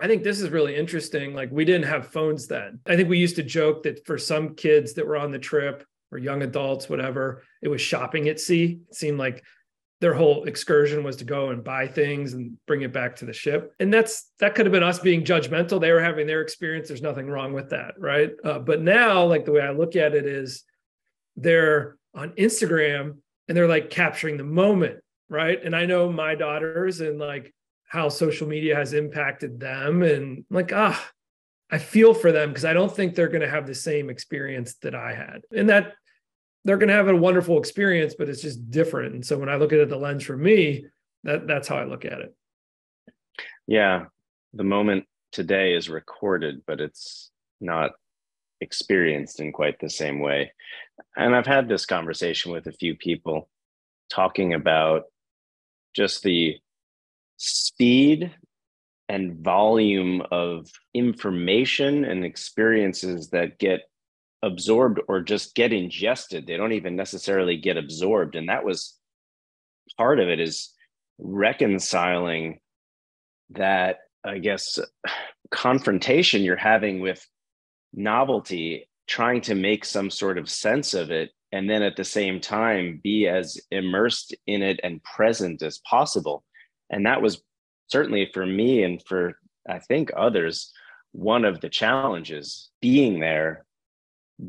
I 0.00 0.06
think 0.06 0.22
this 0.22 0.40
is 0.40 0.50
really 0.50 0.76
interesting. 0.76 1.34
Like 1.34 1.50
we 1.50 1.64
didn't 1.64 1.86
have 1.86 2.08
phones 2.08 2.46
then. 2.46 2.80
I 2.86 2.96
think 2.96 3.08
we 3.08 3.18
used 3.18 3.36
to 3.36 3.42
joke 3.42 3.82
that 3.82 4.06
for 4.06 4.16
some 4.16 4.54
kids 4.54 4.94
that 4.94 5.06
were 5.06 5.16
on 5.16 5.32
the 5.32 5.38
trip, 5.38 5.84
or 6.10 6.18
young 6.18 6.42
adults, 6.42 6.88
whatever. 6.88 7.42
It 7.62 7.68
was 7.68 7.80
shopping 7.80 8.28
at 8.28 8.40
sea. 8.40 8.80
It 8.88 8.94
seemed 8.94 9.18
like 9.18 9.44
their 10.00 10.14
whole 10.14 10.44
excursion 10.44 11.02
was 11.02 11.16
to 11.16 11.24
go 11.24 11.50
and 11.50 11.64
buy 11.64 11.88
things 11.88 12.32
and 12.32 12.56
bring 12.66 12.82
it 12.82 12.92
back 12.92 13.16
to 13.16 13.24
the 13.24 13.32
ship. 13.32 13.74
And 13.80 13.92
that's 13.92 14.30
that 14.38 14.54
could 14.54 14.66
have 14.66 14.72
been 14.72 14.82
us 14.82 15.00
being 15.00 15.24
judgmental. 15.24 15.80
They 15.80 15.92
were 15.92 16.02
having 16.02 16.26
their 16.26 16.40
experience. 16.40 16.88
There's 16.88 17.02
nothing 17.02 17.28
wrong 17.28 17.52
with 17.52 17.70
that, 17.70 17.94
right? 17.98 18.30
Uh, 18.44 18.60
but 18.60 18.80
now, 18.80 19.24
like 19.24 19.44
the 19.44 19.52
way 19.52 19.60
I 19.60 19.70
look 19.70 19.96
at 19.96 20.14
it 20.14 20.26
is, 20.26 20.62
they're 21.36 21.96
on 22.14 22.30
Instagram 22.32 23.16
and 23.48 23.56
they're 23.56 23.68
like 23.68 23.90
capturing 23.90 24.36
the 24.36 24.44
moment, 24.44 25.00
right? 25.28 25.62
And 25.62 25.74
I 25.74 25.86
know 25.86 26.10
my 26.12 26.34
daughters 26.34 27.00
and 27.00 27.18
like 27.18 27.52
how 27.88 28.08
social 28.08 28.46
media 28.46 28.76
has 28.76 28.92
impacted 28.92 29.58
them, 29.58 30.02
and 30.02 30.44
like 30.48 30.72
ah, 30.72 31.04
I 31.70 31.78
feel 31.78 32.14
for 32.14 32.32
them 32.32 32.48
because 32.50 32.64
I 32.64 32.72
don't 32.72 32.94
think 32.94 33.14
they're 33.14 33.28
going 33.28 33.42
to 33.42 33.48
have 33.48 33.66
the 33.66 33.74
same 33.74 34.08
experience 34.08 34.74
that 34.82 34.94
I 34.94 35.14
had. 35.14 35.42
And 35.54 35.68
that 35.68 35.94
they're 36.64 36.78
going 36.78 36.88
to 36.88 36.94
have 36.94 37.08
a 37.08 37.16
wonderful 37.16 37.58
experience, 37.58 38.14
but 38.18 38.28
it's 38.28 38.42
just 38.42 38.70
different. 38.70 39.14
And 39.14 39.26
so 39.26 39.38
when 39.38 39.48
I 39.48 39.56
look 39.56 39.72
at 39.72 39.78
it 39.78 39.88
the 39.88 39.96
lens 39.96 40.24
for 40.24 40.36
me, 40.36 40.86
that 41.24 41.46
that's 41.46 41.68
how 41.68 41.76
I 41.76 41.84
look 41.84 42.04
at 42.04 42.20
it. 42.20 42.34
Yeah. 43.66 44.06
The 44.54 44.64
moment 44.64 45.04
today 45.30 45.74
is 45.74 45.90
recorded, 45.90 46.62
but 46.66 46.80
it's 46.80 47.30
not 47.60 47.92
experienced 48.60 49.40
in 49.40 49.52
quite 49.52 49.78
the 49.78 49.90
same 49.90 50.20
way. 50.20 50.52
And 51.16 51.34
I've 51.34 51.46
had 51.46 51.68
this 51.68 51.86
conversation 51.86 52.50
with 52.50 52.66
a 52.66 52.72
few 52.72 52.96
people 52.96 53.48
talking 54.10 54.54
about 54.54 55.04
just 55.94 56.22
the 56.22 56.58
speed 57.36 58.34
and 59.08 59.38
volume 59.38 60.22
of 60.30 60.70
information 60.94 62.04
and 62.04 62.24
experiences 62.24 63.30
that 63.30 63.58
get 63.58 63.82
absorbed 64.42 65.00
or 65.08 65.20
just 65.20 65.54
get 65.54 65.72
ingested. 65.72 66.46
They 66.46 66.56
don't 66.56 66.72
even 66.72 66.94
necessarily 66.94 67.56
get 67.56 67.76
absorbed. 67.76 68.36
And 68.36 68.48
that 68.48 68.64
was 68.64 68.96
part 69.96 70.20
of 70.20 70.28
it 70.28 70.40
is 70.40 70.72
reconciling 71.18 72.60
that, 73.50 74.00
I 74.24 74.38
guess, 74.38 74.78
confrontation 75.50 76.42
you're 76.42 76.56
having 76.56 77.00
with 77.00 77.26
novelty, 77.94 78.88
trying 79.06 79.40
to 79.42 79.54
make 79.54 79.84
some 79.84 80.10
sort 80.10 80.38
of 80.38 80.50
sense 80.50 80.92
of 80.94 81.10
it. 81.10 81.30
And 81.50 81.68
then 81.68 81.82
at 81.82 81.96
the 81.96 82.04
same 82.04 82.40
time, 82.40 83.00
be 83.02 83.26
as 83.26 83.58
immersed 83.70 84.36
in 84.46 84.62
it 84.62 84.80
and 84.82 85.02
present 85.02 85.62
as 85.62 85.78
possible. 85.78 86.44
And 86.90 87.06
that 87.06 87.22
was 87.22 87.42
certainly 87.88 88.30
for 88.32 88.46
me 88.46 88.82
and 88.84 89.02
for 89.02 89.38
I 89.68 89.78
think 89.80 90.10
others, 90.16 90.72
one 91.12 91.44
of 91.44 91.60
the 91.60 91.68
challenges 91.68 92.70
being 92.80 93.20
there, 93.20 93.66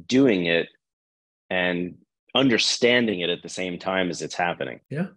doing 0.07 0.45
it, 0.45 0.69
and 1.49 1.95
understanding 2.35 3.21
it 3.21 3.29
at 3.29 3.41
the 3.41 3.49
same 3.49 3.79
time 3.79 4.09
as 4.09 4.21
it's 4.21 4.35
happening. 4.35 4.79
Yeah, 4.89 5.07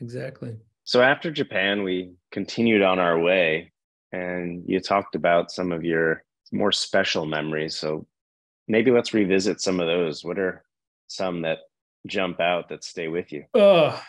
exactly. 0.00 0.56
So 0.84 1.02
after 1.02 1.30
Japan, 1.30 1.82
we 1.82 2.12
continued 2.32 2.82
on 2.82 2.98
our 2.98 3.18
way, 3.18 3.72
and 4.12 4.64
you 4.66 4.80
talked 4.80 5.14
about 5.14 5.50
some 5.50 5.72
of 5.72 5.84
your 5.84 6.24
more 6.52 6.72
special 6.72 7.26
memories. 7.26 7.76
So 7.76 8.06
maybe 8.66 8.90
let's 8.90 9.14
revisit 9.14 9.60
some 9.60 9.80
of 9.80 9.86
those. 9.86 10.24
What 10.24 10.38
are 10.38 10.64
some 11.06 11.42
that 11.42 11.58
jump 12.06 12.40
out 12.40 12.68
that 12.70 12.84
stay 12.84 13.08
with 13.08 13.32
you? 13.32 13.44
Oh, 13.54 14.02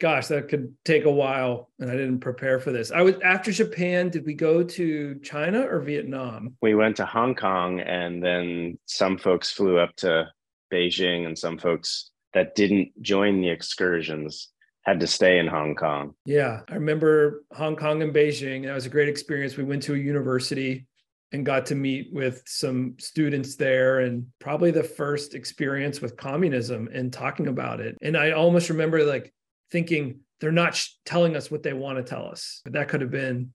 gosh, 0.00 0.28
that 0.28 0.48
could 0.48 0.74
take 0.84 1.04
a 1.04 1.10
while, 1.10 1.70
and 1.78 1.90
I 1.90 1.94
didn't 1.94 2.20
prepare 2.20 2.58
for 2.58 2.72
this. 2.72 2.90
I 2.90 3.02
was 3.02 3.14
after 3.22 3.52
Japan. 3.52 4.10
Did 4.10 4.26
we 4.26 4.34
go 4.34 4.62
to 4.62 5.14
China 5.20 5.62
or 5.62 5.80
Vietnam? 5.80 6.56
We 6.60 6.74
went 6.74 6.96
to 6.96 7.06
Hong 7.06 7.34
Kong, 7.34 7.80
and 7.80 8.22
then 8.22 8.78
some 8.86 9.18
folks 9.18 9.50
flew 9.50 9.78
up 9.78 9.94
to 9.96 10.28
Beijing, 10.72 11.26
and 11.26 11.38
some 11.38 11.58
folks 11.58 12.10
that 12.32 12.54
didn't 12.54 12.90
join 13.00 13.40
the 13.40 13.48
excursions 13.48 14.50
had 14.82 15.00
to 15.00 15.06
stay 15.06 15.38
in 15.38 15.46
Hong 15.46 15.74
Kong. 15.74 16.14
Yeah, 16.26 16.60
I 16.68 16.74
remember 16.74 17.44
Hong 17.52 17.76
Kong 17.76 18.02
and 18.02 18.14
Beijing. 18.14 18.66
That 18.66 18.74
was 18.74 18.86
a 18.86 18.90
great 18.90 19.08
experience. 19.08 19.56
We 19.56 19.64
went 19.64 19.82
to 19.84 19.94
a 19.94 19.98
university 19.98 20.86
and 21.32 21.46
got 21.46 21.66
to 21.66 21.74
meet 21.74 22.12
with 22.12 22.42
some 22.46 22.94
students 22.98 23.56
there 23.56 24.00
and 24.00 24.26
probably 24.40 24.70
the 24.70 24.82
first 24.82 25.34
experience 25.34 26.00
with 26.00 26.16
communism 26.16 26.88
and 26.92 27.12
talking 27.12 27.48
about 27.48 27.80
it. 27.80 27.96
And 28.02 28.16
I 28.16 28.32
almost 28.32 28.68
remember 28.68 29.04
like 29.04 29.32
thinking 29.70 30.20
they're 30.40 30.52
not 30.52 30.74
sh- 30.74 30.90
telling 31.04 31.36
us 31.36 31.50
what 31.50 31.62
they 31.62 31.72
want 31.72 31.98
to 31.98 32.04
tell 32.04 32.26
us. 32.26 32.60
That 32.66 32.88
could 32.88 33.00
have 33.00 33.10
been 33.10 33.52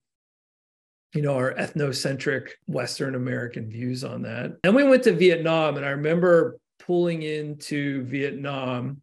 you 1.13 1.23
know 1.23 1.33
our 1.33 1.55
ethnocentric 1.55 2.49
western 2.67 3.15
american 3.15 3.67
views 3.67 4.03
on 4.03 4.21
that 4.21 4.51
and 4.63 4.75
we 4.75 4.83
went 4.83 5.01
to 5.01 5.11
vietnam 5.11 5.75
and 5.75 5.83
i 5.83 5.89
remember 5.89 6.59
pulling 6.77 7.23
into 7.23 8.03
vietnam 8.03 9.01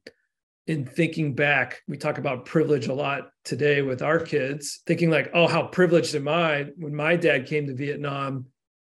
and 0.68 0.88
thinking 0.88 1.34
back, 1.34 1.82
we 1.86 1.96
talk 1.96 2.18
about 2.18 2.44
privilege 2.44 2.88
a 2.88 2.94
lot 2.94 3.30
today 3.44 3.82
with 3.82 4.02
our 4.02 4.18
kids, 4.18 4.82
thinking 4.86 5.10
like, 5.10 5.30
oh, 5.32 5.46
how 5.46 5.62
privileged 5.62 6.14
am 6.14 6.26
I? 6.26 6.66
When 6.76 6.94
my 6.94 7.16
dad 7.16 7.46
came 7.46 7.66
to 7.66 7.74
Vietnam, 7.74 8.46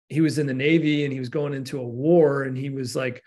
he 0.08 0.22
was 0.22 0.40
in 0.40 0.48
the 0.48 0.54
Navy 0.54 1.04
and 1.04 1.14
he 1.14 1.20
was 1.20 1.30
going 1.30 1.54
into 1.54 1.80
a 1.80 1.88
war 1.88 2.44
and 2.44 2.58
he 2.58 2.72
was 2.72 2.96
like 2.96 3.22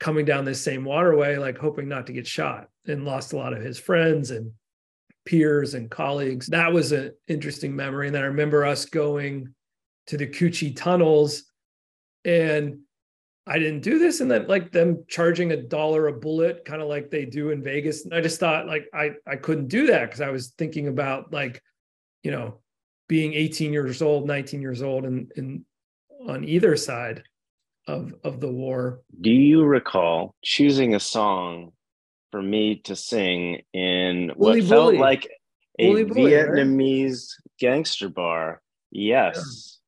coming 0.00 0.24
down 0.24 0.44
this 0.44 0.60
same 0.60 0.84
waterway, 0.84 1.36
like 1.36 1.56
hoping 1.56 1.88
not 1.88 2.08
to 2.08 2.12
get 2.12 2.26
shot 2.26 2.68
and 2.86 3.04
lost 3.04 3.32
a 3.32 3.36
lot 3.36 3.52
of 3.52 3.62
his 3.62 3.78
friends 3.78 4.30
and 4.30 4.52
peers 5.24 5.74
and 5.74 5.90
colleagues. 5.90 6.46
That 6.46 6.72
was 6.72 6.92
an 6.92 7.12
interesting 7.28 7.74
memory. 7.74 8.06
And 8.06 8.14
then 8.14 8.22
I 8.22 8.26
remember 8.26 8.64
us 8.64 8.84
going 8.84 9.54
to 10.06 10.16
the 10.16 10.26
Cu 10.26 10.50
Chi 10.50 10.72
tunnels 10.76 11.44
and 12.24 12.80
I 13.46 13.58
didn't 13.58 13.80
do 13.80 13.98
this. 13.98 14.20
And 14.20 14.30
then 14.30 14.46
like 14.46 14.72
them 14.72 15.04
charging 15.08 15.52
a 15.52 15.56
dollar 15.56 16.08
a 16.08 16.12
bullet, 16.12 16.64
kind 16.64 16.80
of 16.80 16.88
like 16.88 17.10
they 17.10 17.24
do 17.24 17.50
in 17.50 17.62
Vegas. 17.62 18.04
And 18.04 18.14
I 18.14 18.20
just 18.20 18.40
thought 18.40 18.66
like 18.66 18.86
I 18.94 19.12
I 19.26 19.36
couldn't 19.36 19.68
do 19.68 19.86
that 19.88 20.06
because 20.06 20.20
I 20.20 20.30
was 20.30 20.54
thinking 20.56 20.88
about 20.88 21.32
like, 21.32 21.62
you 22.22 22.30
know, 22.30 22.60
being 23.08 23.34
18 23.34 23.72
years 23.72 24.00
old, 24.00 24.26
19 24.26 24.62
years 24.62 24.82
old 24.82 25.04
and 25.04 25.30
and 25.36 25.64
on 26.26 26.44
either 26.44 26.76
side 26.76 27.22
of 27.86 28.14
of 28.24 28.40
the 28.40 28.50
war. 28.50 29.00
Do 29.20 29.30
you 29.30 29.64
recall 29.64 30.34
choosing 30.42 30.94
a 30.94 31.00
song 31.00 31.72
for 32.34 32.42
me 32.42 32.74
to 32.74 32.96
sing 32.96 33.62
in 33.72 34.32
what 34.34 34.60
felt 34.64 34.96
like 34.96 35.30
a 35.78 35.88
Vietnamese 35.88 37.28
right? 37.28 37.60
gangster 37.60 38.08
bar? 38.08 38.60
Yes. 38.90 39.78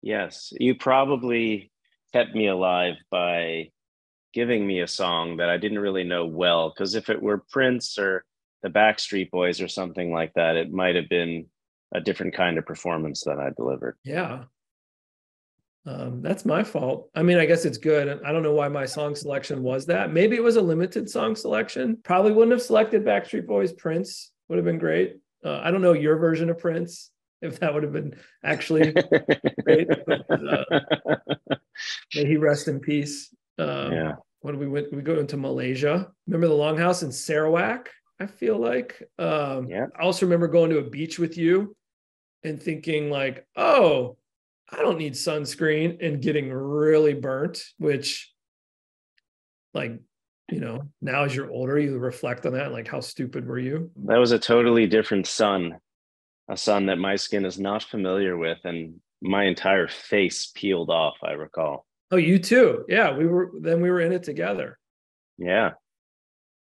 Yeah. 0.00 0.18
Yes. 0.18 0.52
You 0.60 0.76
probably 0.76 1.72
kept 2.12 2.32
me 2.32 2.46
alive 2.46 2.94
by 3.10 3.72
giving 4.32 4.64
me 4.64 4.82
a 4.82 4.86
song 4.86 5.38
that 5.38 5.50
I 5.50 5.56
didn't 5.56 5.80
really 5.80 6.04
know 6.04 6.26
well. 6.26 6.70
Because 6.70 6.94
if 6.94 7.10
it 7.10 7.20
were 7.20 7.42
Prince 7.50 7.98
or 7.98 8.24
the 8.62 8.68
Backstreet 8.68 9.32
Boys 9.32 9.60
or 9.60 9.66
something 9.66 10.12
like 10.12 10.34
that, 10.34 10.54
it 10.54 10.70
might 10.70 10.94
have 10.94 11.08
been 11.08 11.46
a 11.92 12.00
different 12.00 12.34
kind 12.34 12.56
of 12.56 12.66
performance 12.66 13.24
that 13.24 13.40
I 13.40 13.50
delivered. 13.56 13.96
Yeah. 14.04 14.44
Um, 15.86 16.20
that's 16.20 16.44
my 16.44 16.62
fault. 16.62 17.08
I 17.14 17.22
mean, 17.22 17.38
I 17.38 17.46
guess 17.46 17.64
it's 17.64 17.78
good. 17.78 18.20
I 18.24 18.32
don't 18.32 18.42
know 18.42 18.52
why 18.52 18.68
my 18.68 18.84
song 18.84 19.14
selection 19.14 19.62
was 19.62 19.86
that. 19.86 20.12
Maybe 20.12 20.36
it 20.36 20.42
was 20.42 20.56
a 20.56 20.62
limited 20.62 21.08
song 21.08 21.34
selection. 21.34 21.98
Probably 22.04 22.32
wouldn't 22.32 22.52
have 22.52 22.62
selected 22.62 23.04
Backstreet 23.04 23.46
Boys. 23.46 23.72
Prince 23.72 24.30
would 24.48 24.56
have 24.56 24.64
been 24.64 24.78
great. 24.78 25.16
Uh, 25.44 25.60
I 25.62 25.70
don't 25.70 25.80
know 25.80 25.94
your 25.94 26.16
version 26.16 26.50
of 26.50 26.58
Prince 26.58 27.10
if 27.40 27.60
that 27.60 27.72
would 27.72 27.82
have 27.82 27.94
been 27.94 28.14
actually 28.44 28.92
great. 29.64 29.88
But, 30.06 30.30
uh, 30.30 30.80
may 32.14 32.26
he 32.26 32.36
rest 32.36 32.68
in 32.68 32.80
peace. 32.80 33.34
Um, 33.58 33.92
yeah. 33.92 34.12
When 34.40 34.58
we 34.58 34.68
went, 34.68 34.92
we 34.92 35.02
go 35.02 35.18
into 35.18 35.36
Malaysia. 35.36 36.10
Remember 36.26 36.48
the 36.48 36.54
Longhouse 36.54 37.02
in 37.02 37.12
Sarawak? 37.12 37.90
I 38.18 38.26
feel 38.26 38.58
like. 38.58 39.02
Um, 39.18 39.68
yeah. 39.68 39.86
I 39.98 40.02
also 40.02 40.26
remember 40.26 40.48
going 40.48 40.70
to 40.70 40.78
a 40.78 40.90
beach 40.90 41.18
with 41.18 41.38
you 41.38 41.74
and 42.44 42.62
thinking 42.62 43.10
like, 43.10 43.46
oh, 43.56 44.18
I 44.72 44.82
don't 44.82 44.98
need 44.98 45.14
sunscreen 45.14 46.04
and 46.04 46.22
getting 46.22 46.52
really 46.52 47.14
burnt, 47.14 47.64
which 47.78 48.32
like 49.74 50.00
you 50.50 50.60
know 50.60 50.82
now 51.00 51.24
as 51.24 51.34
you're 51.34 51.50
older 51.50 51.78
you 51.78 51.96
reflect 51.98 52.44
on 52.44 52.54
that 52.54 52.72
like 52.72 52.88
how 52.88 53.00
stupid 53.00 53.46
were 53.46 53.58
you? 53.58 53.90
That 54.06 54.18
was 54.18 54.32
a 54.32 54.38
totally 54.38 54.86
different 54.86 55.26
sun 55.26 55.78
a 56.48 56.56
sun 56.56 56.86
that 56.86 56.98
my 56.98 57.14
skin 57.14 57.44
is 57.44 57.60
not 57.60 57.82
familiar 57.84 58.36
with 58.36 58.58
and 58.64 58.94
my 59.22 59.44
entire 59.44 59.86
face 59.86 60.50
peeled 60.54 60.90
off 60.90 61.14
i 61.22 61.32
recall. 61.32 61.86
Oh 62.10 62.16
you 62.16 62.38
too. 62.38 62.84
Yeah 62.88 63.16
we 63.16 63.26
were 63.26 63.52
then 63.60 63.80
we 63.80 63.90
were 63.90 64.00
in 64.00 64.12
it 64.12 64.24
together. 64.24 64.78
Yeah 65.38 65.70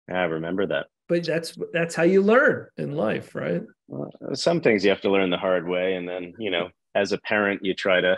i 0.10 0.24
remember 0.24 0.66
that. 0.68 0.88
But 1.08 1.26
that's 1.26 1.56
that's 1.72 1.96
how 1.96 2.04
you 2.04 2.22
learn 2.22 2.68
in 2.78 2.94
life 2.94 3.36
right? 3.36 3.62
Well, 3.88 4.12
some 4.34 4.62
things 4.62 4.84
you 4.84 4.90
have 4.90 5.02
to 5.02 5.12
learn 5.12 5.30
the 5.30 5.38
hard 5.38 5.68
way 5.68 5.94
and 5.94 6.10
then 6.10 6.34
you 6.40 6.50
know 6.52 6.70
as 6.98 7.12
a 7.12 7.18
parent 7.20 7.64
you 7.64 7.74
try 7.74 8.02
to 8.02 8.18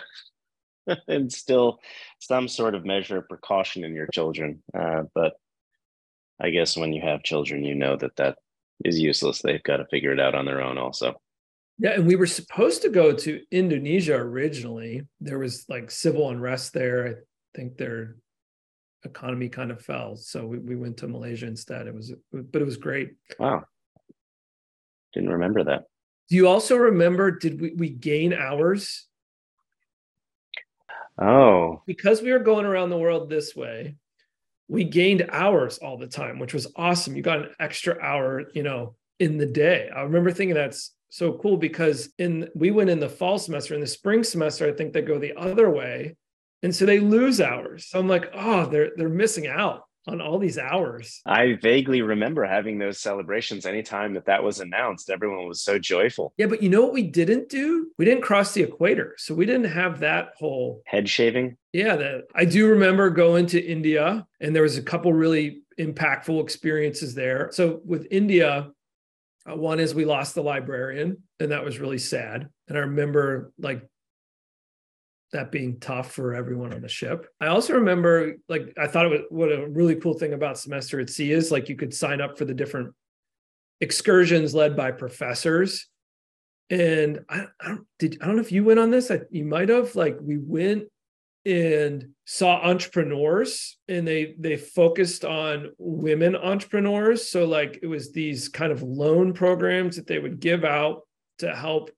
instill 1.07 1.79
some 2.19 2.47
sort 2.47 2.75
of 2.75 2.85
measure 2.85 3.17
of 3.17 3.29
precaution 3.29 3.83
in 3.83 3.93
your 3.93 4.07
children 4.13 4.63
uh, 4.77 5.03
but 5.13 5.33
i 6.41 6.49
guess 6.49 6.77
when 6.77 6.93
you 6.93 7.01
have 7.01 7.23
children 7.23 7.63
you 7.63 7.75
know 7.75 7.95
that 7.95 8.15
that 8.15 8.37
is 8.85 8.97
useless 8.97 9.41
they've 9.41 9.63
got 9.63 9.77
to 9.77 9.85
figure 9.87 10.13
it 10.13 10.19
out 10.19 10.35
on 10.35 10.45
their 10.45 10.61
own 10.61 10.77
also 10.77 11.15
yeah, 11.81 11.91
and 11.91 12.05
we 12.05 12.17
were 12.17 12.27
supposed 12.27 12.81
to 12.81 12.89
go 12.89 13.13
to 13.13 13.41
Indonesia 13.51 14.15
originally. 14.15 15.07
There 15.21 15.39
was 15.39 15.65
like 15.69 15.89
civil 15.89 16.29
unrest 16.29 16.73
there. 16.73 17.07
I 17.07 17.13
think 17.55 17.77
their 17.77 18.17
economy 19.05 19.47
kind 19.47 19.71
of 19.71 19.81
fell, 19.81 20.17
so 20.17 20.45
we, 20.45 20.59
we 20.59 20.75
went 20.75 20.97
to 20.97 21.07
Malaysia 21.07 21.47
instead. 21.47 21.87
It 21.87 21.95
was, 21.95 22.13
but 22.33 22.61
it 22.61 22.65
was 22.65 22.75
great. 22.75 23.11
Wow, 23.39 23.63
didn't 25.13 25.29
remember 25.29 25.63
that. 25.63 25.85
Do 26.29 26.35
you 26.35 26.47
also 26.47 26.75
remember? 26.75 27.31
Did 27.31 27.59
we 27.59 27.73
we 27.75 27.89
gain 27.89 28.33
hours? 28.33 29.05
Oh, 31.17 31.81
because 31.85 32.21
we 32.21 32.31
were 32.31 32.39
going 32.39 32.65
around 32.65 32.89
the 32.89 32.97
world 32.97 33.29
this 33.29 33.55
way, 33.55 33.95
we 34.67 34.83
gained 34.83 35.27
hours 35.31 35.79
all 35.79 35.97
the 35.97 36.07
time, 36.07 36.39
which 36.39 36.53
was 36.53 36.71
awesome. 36.75 37.15
You 37.15 37.21
got 37.21 37.39
an 37.39 37.49
extra 37.59 37.99
hour, 37.99 38.43
you 38.53 38.63
know, 38.63 38.95
in 39.19 39.37
the 39.37 39.45
day. 39.45 39.89
I 39.93 40.01
remember 40.03 40.31
thinking 40.31 40.55
that's 40.55 40.93
so 41.09 41.33
cool 41.33 41.57
because 41.57 42.09
in 42.19 42.47
we 42.55 42.71
went 42.71 42.89
in 42.89 42.99
the 42.99 43.09
fall 43.09 43.39
semester 43.39 43.73
in 43.73 43.81
the 43.81 43.87
spring 43.87 44.23
semester 44.23 44.67
i 44.67 44.71
think 44.71 44.93
they 44.93 45.01
go 45.01 45.17
the 45.17 45.35
other 45.35 45.69
way 45.69 46.15
and 46.61 46.73
so 46.73 46.85
they 46.85 46.99
lose 46.99 47.41
hours 47.41 47.87
so 47.89 47.99
i'm 47.99 48.07
like 48.07 48.29
oh 48.33 48.65
they're 48.67 48.91
they're 48.95 49.09
missing 49.09 49.47
out 49.47 49.83
on 50.09 50.21
all 50.21 50.39
these 50.39 50.57
hours. 50.57 51.21
I 51.25 51.57
vaguely 51.61 52.01
remember 52.01 52.45
having 52.45 52.79
those 52.79 52.99
celebrations 52.99 53.65
anytime 53.65 54.13
that 54.15 54.25
that 54.25 54.43
was 54.43 54.59
announced. 54.59 55.09
Everyone 55.09 55.47
was 55.47 55.61
so 55.61 55.79
joyful. 55.79 56.33
Yeah 56.37 56.47
but 56.47 56.61
you 56.63 56.69
know 56.69 56.81
what 56.81 56.93
we 56.93 57.03
didn't 57.03 57.49
do? 57.49 57.91
We 57.97 58.05
didn't 58.05 58.23
cross 58.23 58.53
the 58.53 58.63
equator 58.63 59.15
so 59.17 59.33
we 59.33 59.45
didn't 59.45 59.71
have 59.71 59.99
that 59.99 60.33
whole 60.37 60.81
head 60.85 61.07
shaving? 61.07 61.57
Yeah 61.73 61.95
that 61.97 62.23
i 62.33 62.45
do 62.45 62.67
remember 62.67 63.09
going 63.09 63.45
to 63.47 63.59
india 63.59 64.25
and 64.39 64.55
there 64.55 64.63
was 64.63 64.77
a 64.77 64.81
couple 64.81 65.13
really 65.13 65.61
impactful 65.79 66.41
experiences 66.41 67.13
there. 67.15 67.49
So 67.51 67.81
with 67.85 68.07
india 68.11 68.71
uh, 69.49 69.55
one 69.55 69.79
is 69.79 69.95
we 69.95 70.05
lost 70.05 70.35
the 70.35 70.43
librarian, 70.43 71.23
and 71.39 71.51
that 71.51 71.63
was 71.63 71.79
really 71.79 71.97
sad. 71.97 72.49
And 72.67 72.77
I 72.77 72.81
remember 72.81 73.51
like 73.57 73.87
that 75.31 75.51
being 75.51 75.79
tough 75.79 76.11
for 76.11 76.33
everyone 76.33 76.73
on 76.73 76.81
the 76.81 76.89
ship. 76.89 77.27
I 77.39 77.47
also 77.47 77.73
remember 77.73 78.35
like 78.47 78.73
I 78.77 78.87
thought 78.87 79.05
it 79.05 79.09
was 79.09 79.21
what 79.29 79.51
a 79.51 79.67
really 79.67 79.95
cool 79.95 80.15
thing 80.15 80.33
about 80.33 80.57
semester 80.57 80.99
at 80.99 81.09
sea 81.09 81.31
is 81.31 81.51
like 81.51 81.69
you 81.69 81.75
could 81.75 81.93
sign 81.93 82.21
up 82.21 82.37
for 82.37 82.45
the 82.45 82.53
different 82.53 82.93
excursions 83.81 84.55
led 84.55 84.75
by 84.75 84.91
professors. 84.91 85.87
And 86.69 87.19
I, 87.29 87.45
I 87.59 87.67
don't 87.67 87.87
did 87.99 88.17
I 88.21 88.25
don't 88.25 88.35
know 88.35 88.41
if 88.41 88.51
you 88.51 88.63
went 88.63 88.79
on 88.79 88.91
this. 88.91 89.11
I, 89.11 89.21
you 89.29 89.45
might 89.45 89.69
have 89.69 89.95
like 89.95 90.17
we 90.21 90.37
went 90.37 90.85
and 91.45 92.09
saw 92.25 92.59
entrepreneurs 92.61 93.77
and 93.87 94.07
they 94.07 94.35
they 94.37 94.57
focused 94.57 95.23
on 95.23 95.71
women 95.77 96.35
entrepreneurs 96.35 97.29
so 97.29 97.45
like 97.45 97.79
it 97.81 97.87
was 97.87 98.11
these 98.11 98.49
kind 98.49 98.73
of 98.73 98.83
loan 98.83 99.31
programs 99.31 99.95
that 99.95 100.05
they 100.05 100.19
would 100.19 100.41
give 100.41 100.65
out 100.65 101.03
to 101.37 101.55
help 101.55 101.91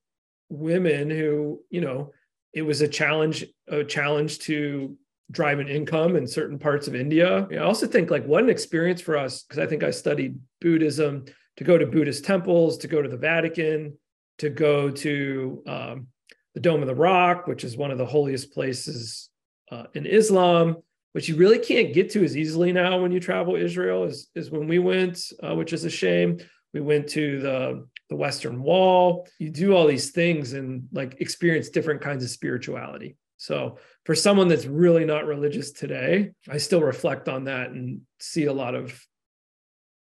women 0.49 1.09
who 1.09 1.59
you 1.71 1.81
know 1.81 2.11
it 2.53 2.61
was 2.61 2.81
a 2.81 2.87
challenge 2.87 3.45
a 3.67 3.83
challenge 3.83 4.39
to 4.39 4.97
drive 5.31 5.59
an 5.59 5.67
income 5.67 6.15
in 6.15 6.27
certain 6.27 6.59
parts 6.59 6.87
of 6.87 6.95
india 6.95 7.47
i 7.51 7.57
also 7.57 7.87
think 7.87 8.11
like 8.11 8.25
what 8.25 8.43
an 8.43 8.49
experience 8.49 9.01
for 9.01 9.17
us 9.17 9.43
because 9.43 9.59
i 9.59 9.65
think 9.65 9.83
i 9.83 9.91
studied 9.91 10.37
buddhism 10.59 11.25
to 11.57 11.63
go 11.63 11.77
to 11.77 11.85
buddhist 11.85 12.25
temples 12.25 12.77
to 12.77 12.87
go 12.87 13.01
to 13.01 13.09
the 13.09 13.17
vatican 13.17 13.97
to 14.37 14.49
go 14.49 14.89
to 14.89 15.63
um, 15.67 16.07
the 16.53 16.59
dome 16.59 16.81
of 16.81 16.87
the 16.87 16.95
rock 16.95 17.47
which 17.47 17.63
is 17.63 17.77
one 17.77 17.91
of 17.91 17.97
the 17.97 18.05
holiest 18.05 18.53
places 18.53 19.29
uh, 19.71 19.85
in 19.93 20.05
Islam, 20.05 20.77
which 21.13 21.27
you 21.27 21.35
really 21.35 21.59
can't 21.59 21.93
get 21.93 22.11
to 22.11 22.23
as 22.23 22.37
easily 22.37 22.71
now 22.71 23.01
when 23.01 23.11
you 23.11 23.19
travel 23.19 23.55
Israel, 23.55 24.03
is, 24.03 24.29
is 24.35 24.51
when 24.51 24.67
we 24.67 24.79
went, 24.79 25.19
uh, 25.41 25.55
which 25.55 25.73
is 25.73 25.85
a 25.85 25.89
shame. 25.89 26.37
we 26.73 26.81
went 26.81 27.07
to 27.09 27.39
the 27.39 27.87
the 28.11 28.17
Western 28.17 28.61
Wall. 28.61 29.25
You 29.39 29.49
do 29.49 29.73
all 29.73 29.87
these 29.87 30.11
things 30.11 30.51
and 30.51 30.89
like 30.91 31.21
experience 31.21 31.69
different 31.69 32.01
kinds 32.01 32.25
of 32.25 32.29
spirituality. 32.29 33.15
So 33.37 33.77
for 34.05 34.15
someone 34.15 34.49
that's 34.49 34.65
really 34.65 35.05
not 35.05 35.25
religious 35.25 35.71
today, 35.71 36.31
I 36.49 36.57
still 36.57 36.81
reflect 36.81 37.29
on 37.29 37.45
that 37.45 37.69
and 37.69 38.01
see 38.19 38.45
a 38.45 38.53
lot 38.53 38.75
of 38.75 39.01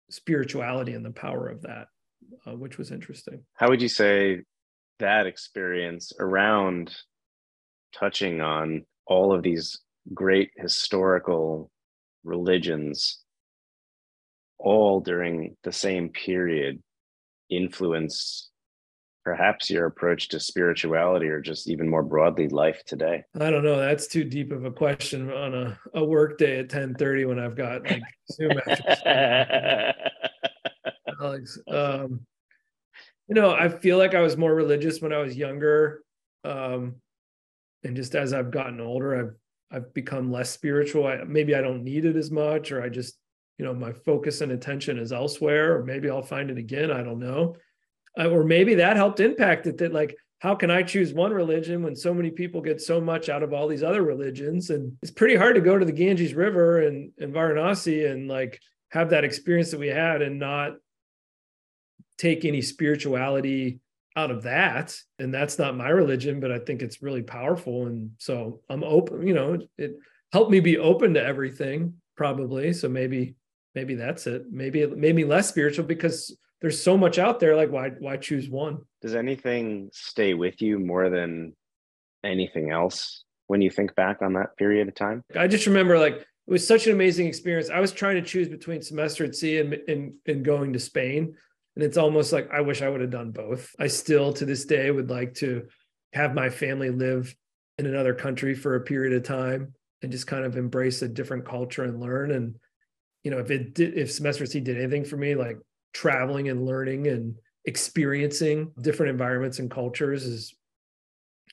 spirituality 0.09 0.92
and 0.92 1.05
the 1.05 1.11
power 1.11 1.49
of 1.49 1.62
that, 1.62 1.88
uh, 2.47 2.53
which 2.53 2.79
was 2.79 2.92
interesting. 2.92 3.42
How 3.55 3.69
would 3.71 3.83
you 3.83 3.88
say 3.88 4.42
that 5.01 5.27
experience 5.27 6.12
around 6.21 6.95
touching 7.92 8.40
on 8.40 8.85
all 9.05 9.35
of 9.35 9.42
these 9.42 9.81
great 10.14 10.53
historical 10.57 11.73
religions 12.23 13.19
all 14.59 15.01
during 15.01 15.57
the 15.64 15.73
same 15.73 16.09
period 16.11 16.81
influence 17.51 18.51
perhaps 19.25 19.69
your 19.69 19.87
approach 19.87 20.29
to 20.29 20.39
spirituality 20.39 21.27
or 21.27 21.41
just 21.41 21.69
even 21.69 21.89
more 21.89 22.05
broadly 22.05 22.49
life 22.49 22.85
today? 22.85 23.25
I 23.41 23.51
don't 23.51 23.65
know. 23.65 23.77
That's 23.77 24.07
too 24.07 24.23
deep 24.23 24.53
of 24.53 24.65
a 24.65 24.71
question 24.71 25.33
on 25.33 25.53
a, 25.53 25.79
a 25.95 26.05
work 26.05 26.39
day 26.39 26.61
at 26.61 26.69
10 26.69 26.95
30 26.95 27.25
when 27.25 27.39
i've 27.39 27.57
got 27.57 27.83
like 27.83 28.03
zoom 28.31 28.53
alex 31.21 31.59
um 31.69 32.21
you 33.29 33.35
know 33.35 33.51
i 33.51 33.69
feel 33.69 33.99
like 33.99 34.15
i 34.15 34.21
was 34.21 34.37
more 34.37 34.55
religious 34.55 35.01
when 35.01 35.13
i 35.13 35.19
was 35.19 35.37
younger 35.37 36.03
um 36.45 36.97
and 37.85 37.97
just 37.97 38.15
as 38.15 38.33
i've 38.33 38.51
gotten 38.51 38.81
older 38.81 39.17
i've 39.17 39.35
i've 39.73 39.93
become 39.95 40.31
less 40.31 40.51
spiritual. 40.51 41.07
I, 41.07 41.25
maybe 41.25 41.55
i 41.55 41.61
don't 41.61 41.83
need 41.83 42.05
it 42.05 42.17
as 42.17 42.31
much 42.31 42.71
or 42.71 42.83
i 42.83 42.89
just 42.89 43.17
you 43.59 43.64
know 43.64 43.75
my 43.75 43.92
focus 43.92 44.40
and 44.40 44.53
attention 44.53 44.99
is 44.99 45.12
elsewhere 45.12 45.77
or 45.77 45.85
maybe 45.85 46.11
i'll 46.11 46.23
find 46.23 46.51
it 46.51 46.59
again 46.59 46.90
i 46.90 47.03
don't 47.03 47.19
know. 47.19 47.57
Uh, 48.19 48.29
or 48.29 48.45
maybe 48.45 48.77
that 48.77 48.97
helped 48.97 49.21
impact 49.21 49.66
it 49.66 49.79
that 49.79 49.92
like 49.92 50.16
how 50.38 50.55
can 50.55 50.71
i 50.71 50.83
choose 50.83 51.12
one 51.12 51.33
religion 51.33 51.83
when 51.83 51.95
so 51.97 52.14
many 52.14 52.31
people 52.31 52.61
get 52.61 52.81
so 52.81 53.01
much 53.01 53.29
out 53.29 53.42
of 53.42 53.53
all 53.53 53.69
these 53.69 53.83
other 53.83 54.03
religions? 54.03 54.71
And 54.71 54.97
it's 55.03 55.11
pretty 55.11 55.37
hard 55.37 55.55
to 55.55 55.61
go 55.61 55.79
to 55.79 55.85
the 55.85 55.92
ganges 55.92 56.35
river 56.35 56.81
and, 56.81 57.12
and 57.19 57.35
varanasi 57.35 58.11
and 58.11 58.29
like 58.29 58.61
have 58.90 59.11
that 59.11 59.25
experience 59.25 59.71
that 59.71 59.81
we 59.81 59.88
had 59.88 60.23
and 60.23 60.38
not 60.38 60.77
take 62.19 62.45
any 62.45 62.62
spirituality 62.62 63.81
out 64.14 64.31
of 64.31 64.45
that. 64.45 64.97
And 65.19 65.33
that's 65.33 65.59
not 65.59 65.77
my 65.77 65.88
religion 65.88 66.40
but 66.40 66.53
i 66.53 66.59
think 66.59 66.83
it's 66.83 67.03
really 67.03 67.23
powerful. 67.23 67.87
And 67.87 68.12
so 68.19 68.61
i'm 68.71 68.85
open 68.85 69.27
you 69.27 69.35
know 69.35 69.59
it 69.77 69.97
helped 70.33 70.51
me 70.51 70.61
be 70.61 70.79
open 70.79 71.14
to 71.14 71.23
everything 71.23 71.95
probably. 72.16 72.73
So 72.73 72.88
maybe 72.88 73.35
maybe 73.77 73.95
that's 73.95 74.27
it. 74.27 74.51
Maybe 74.51 74.81
it 74.81 74.97
made 74.97 75.15
me 75.15 75.25
less 75.25 75.49
spiritual 75.49 75.85
because 75.85 76.37
there's 76.61 76.83
so 76.83 76.97
much 76.97 77.19
out 77.19 77.39
there. 77.39 77.55
Like 77.55 77.71
why 77.71 77.91
why 77.91 78.17
choose 78.17 78.49
one? 78.49 78.79
Does 79.03 79.15
anything 79.15 79.91
stay 79.93 80.35
with 80.35 80.61
you 80.61 80.81
more 80.81 81.11
than 81.11 81.55
anything 82.25 82.73
else 82.73 83.23
when 83.47 83.61
you 83.61 83.71
think 83.71 83.95
back 83.95 84.23
on 84.23 84.33
that 84.33 84.57
period 84.57 84.89
of 84.89 84.95
time? 84.95 85.23
I 85.37 85.47
just 85.47 85.67
remember 85.67 85.99
like 85.99 86.15
it 86.15 86.53
was 86.53 86.67
such 86.67 86.87
an 86.87 86.93
amazing 86.93 87.29
experience. 87.29 87.71
I 87.71 87.79
was 87.81 87.93
trying 87.93 88.17
to 88.17 88.23
choose 88.23 88.49
between 88.49 88.81
semester 88.81 89.25
at 89.25 89.37
sea 89.37 89.59
and, 89.59 89.75
and, 89.89 90.15
and 90.27 90.45
going 90.45 90.73
to 90.73 90.81
spain. 90.81 91.37
And 91.75 91.85
it's 91.85 91.99
almost 91.99 92.33
like 92.33 92.51
i 92.51 92.62
wish 92.62 92.81
i 92.81 92.89
would 92.89 93.03
have 93.03 93.11
done 93.11 93.31
both. 93.31 93.71
I 93.79 93.89
still 93.89 94.33
to 94.33 94.47
this 94.47 94.65
day 94.65 94.91
would 94.91 95.11
like 95.11 95.35
to 95.35 95.67
have 96.15 96.35
my 96.35 96.49
family 96.49 96.89
live 96.89 97.37
in 97.77 97.85
another 97.85 98.15
country 98.15 98.55
for 98.55 98.75
a 98.75 98.81
period 98.81 99.12
of 99.12 99.25
time 99.25 99.75
and 100.01 100.11
just 100.11 100.27
kind 100.27 100.47
of 100.47 100.57
embrace 100.57 101.03
a 101.03 101.09
different 101.09 101.45
culture 101.45 101.85
and 101.85 102.01
learn. 102.01 102.31
And 102.31 102.57
you 103.27 103.31
know 103.33 103.39
if 103.39 103.51
it 103.51 103.75
did 103.75 103.99
if 103.99 104.12
semester 104.12 104.47
c 104.47 104.61
did 104.61 104.79
anything 104.79 105.05
for 105.05 105.17
me 105.17 105.35
like 105.35 105.59
traveling 105.93 106.49
and 106.49 106.65
learning 106.65 107.09
and 107.09 107.35
experiencing 107.65 108.71
different 108.81 109.11
environments 109.11 109.59
and 109.59 109.69
cultures 109.69 110.23
has 110.23 110.55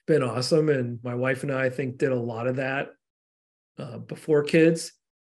been 0.06 0.22
awesome. 0.22 0.70
And 0.70 1.00
my 1.04 1.16
wife 1.16 1.42
and 1.42 1.52
i, 1.52 1.66
I 1.66 1.70
think 1.72 1.98
did 1.98 2.12
a 2.12 2.16
lot 2.16 2.46
of 2.46 2.58
that 2.58 2.90
uh, 3.80 3.98
before 3.98 4.44
kids. 4.44 4.92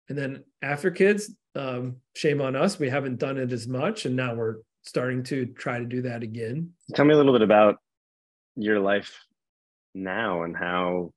And 0.07 0.17
then 0.17 0.43
after 0.61 0.91
kids 0.91 1.29
um, 1.55 1.97
shame 2.15 2.41
on 2.41 2.55
us. 2.55 2.79
We 2.79 2.89
haven't 2.89 3.19
done 3.19 3.37
it 3.37 3.51
as 3.51 3.67
much. 3.67 4.05
And 4.05 4.15
now 4.15 4.35
we're 4.35 4.57
starting 4.83 5.23
to 5.23 5.47
try 5.47 5.79
to 5.79 5.85
do 5.85 6.03
that 6.03 6.23
again. 6.23 6.71
Tell 6.95 7.05
me 7.05 7.13
a 7.13 7.17
little 7.17 7.33
bit 7.33 7.41
about 7.41 7.77
your 8.55 8.79
life 8.79 9.25
now 9.93 10.43
and 10.43 10.55
how 10.55 11.11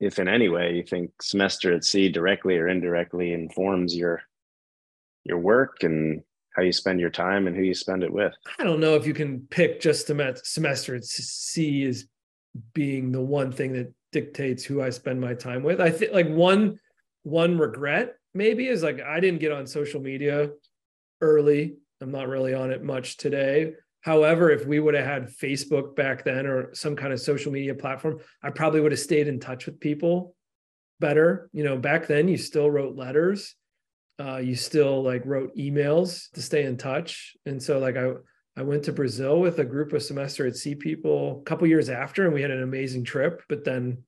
if 0.00 0.18
in 0.18 0.28
any 0.28 0.48
way 0.48 0.74
you 0.74 0.82
think 0.82 1.10
semester 1.20 1.72
at 1.72 1.84
sea 1.84 2.08
directly 2.08 2.56
or 2.56 2.68
indirectly 2.68 3.32
informs 3.32 3.96
your 3.96 4.22
your 5.24 5.38
work 5.38 5.82
and 5.82 6.22
how 6.54 6.62
you 6.62 6.72
spend 6.72 7.00
your 7.00 7.10
time 7.10 7.46
and 7.46 7.56
who 7.56 7.62
you 7.62 7.74
spend 7.74 8.02
it 8.02 8.12
with. 8.12 8.32
I 8.58 8.64
don't 8.64 8.80
know 8.80 8.94
if 8.94 9.06
you 9.06 9.14
can 9.14 9.46
pick 9.50 9.80
just 9.80 10.06
semester 10.06 10.94
at 10.94 11.04
sea 11.04 11.84
as 11.86 12.06
being 12.72 13.10
the 13.10 13.20
one 13.20 13.50
thing 13.50 13.72
that 13.72 13.92
dictates 14.12 14.62
who 14.62 14.80
i 14.80 14.90
spend 14.90 15.20
my 15.20 15.34
time 15.34 15.62
with. 15.62 15.80
I 15.80 15.90
think 15.90 16.12
like 16.12 16.28
one 16.28 16.78
one 17.22 17.58
regret 17.58 18.16
maybe 18.34 18.68
is 18.68 18.82
like 18.82 19.00
i 19.00 19.18
didn't 19.18 19.40
get 19.40 19.52
on 19.52 19.66
social 19.66 20.00
media 20.00 20.50
early. 21.20 21.76
I'm 22.00 22.12
not 22.12 22.28
really 22.28 22.54
on 22.54 22.70
it 22.70 22.82
much 22.82 23.16
today 23.16 23.72
However, 24.04 24.50
if 24.50 24.66
we 24.66 24.80
would 24.80 24.94
have 24.94 25.06
had 25.06 25.30
Facebook 25.30 25.96
back 25.96 26.24
then 26.24 26.46
or 26.46 26.74
some 26.74 26.94
kind 26.94 27.14
of 27.14 27.20
social 27.20 27.50
media 27.50 27.74
platform, 27.74 28.20
I 28.42 28.50
probably 28.50 28.82
would 28.82 28.92
have 28.92 29.00
stayed 29.00 29.28
in 29.28 29.40
touch 29.40 29.64
with 29.64 29.80
people 29.80 30.36
better. 31.00 31.48
You 31.54 31.64
know, 31.64 31.78
back 31.78 32.06
then 32.06 32.28
you 32.28 32.36
still 32.36 32.70
wrote 32.70 32.96
letters. 32.96 33.54
Uh, 34.20 34.36
you 34.36 34.56
still 34.56 35.02
like 35.02 35.24
wrote 35.24 35.56
emails 35.56 36.30
to 36.32 36.42
stay 36.42 36.64
in 36.64 36.76
touch. 36.76 37.34
And 37.46 37.62
so 37.62 37.78
like 37.78 37.96
I 37.96 38.12
I 38.58 38.62
went 38.62 38.84
to 38.84 38.92
Brazil 38.92 39.40
with 39.40 39.58
a 39.58 39.64
group 39.64 39.94
of 39.94 40.02
semester 40.02 40.46
at 40.46 40.54
sea 40.54 40.74
people 40.74 41.40
a 41.40 41.44
couple 41.44 41.66
years 41.66 41.88
after, 41.88 42.26
and 42.26 42.34
we 42.34 42.42
had 42.42 42.50
an 42.50 42.62
amazing 42.62 43.04
trip. 43.04 43.42
But 43.48 43.64
then, 43.64 44.04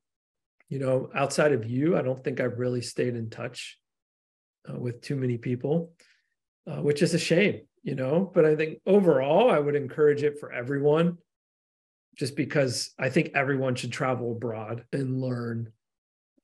you 0.68 0.78
know, 0.78 1.08
outside 1.14 1.52
of 1.52 1.64
you, 1.64 1.96
I 1.96 2.02
don't 2.02 2.22
think 2.22 2.38
I've 2.38 2.58
really 2.58 2.82
stayed 2.82 3.16
in 3.16 3.30
touch 3.30 3.78
uh, 4.68 4.78
with 4.78 5.00
too 5.00 5.16
many 5.16 5.38
people, 5.38 5.92
uh, 6.70 6.82
which 6.82 7.00
is 7.00 7.14
a 7.14 7.18
shame 7.18 7.62
you 7.86 7.94
know 7.94 8.30
but 8.34 8.44
i 8.44 8.54
think 8.54 8.78
overall 8.84 9.50
i 9.50 9.58
would 9.58 9.74
encourage 9.74 10.22
it 10.22 10.38
for 10.38 10.52
everyone 10.52 11.16
just 12.16 12.36
because 12.36 12.90
i 12.98 13.08
think 13.08 13.30
everyone 13.34 13.74
should 13.74 13.92
travel 13.92 14.32
abroad 14.32 14.84
and 14.92 15.20
learn 15.20 15.72